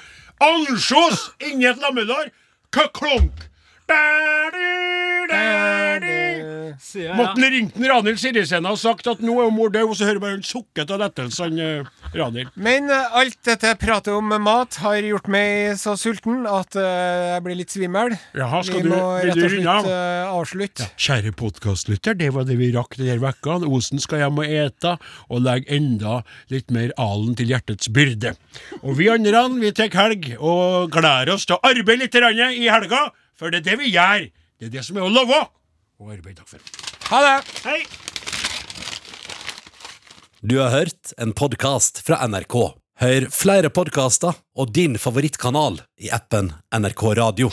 [0.43, 2.31] ansjos inni et lammelår,
[2.75, 3.45] klonk,
[7.15, 10.07] Måtte han ringt ringte Ranhild Sirisena og sagt at nå er mor død, og så
[10.07, 12.51] hører bare han sukket av lettelse, han uh, Ranhild.
[12.55, 17.43] Men eh, alt dette pratet om mat har gjort meg så sulten at uh, jeg
[17.45, 18.15] blir litt svimmel.
[18.37, 20.89] Jaha, skal Vi du, må vil rett og slett eh, avslutte.
[21.07, 23.59] Kjære podkastlytter, det var det vi rakk denne vekka.
[23.65, 24.95] Osen skal hjem og ete,
[25.29, 26.21] og legge enda
[26.53, 28.35] litt mer alen til hjertets byrde.
[28.83, 33.07] Og vi andre, vi tar helg, og gleder oss til å arbeide litt i helga,
[33.37, 34.27] for det er det vi gjør.
[34.59, 35.41] Det er det som er å love.
[35.99, 36.41] Og arbeide.
[36.41, 36.59] takk for
[37.11, 37.85] Ha det!
[40.45, 42.57] Du har hørt en podkast fra NRK.
[43.01, 47.51] Hør flere podkaster og din favorittkanal i appen NRK Radio.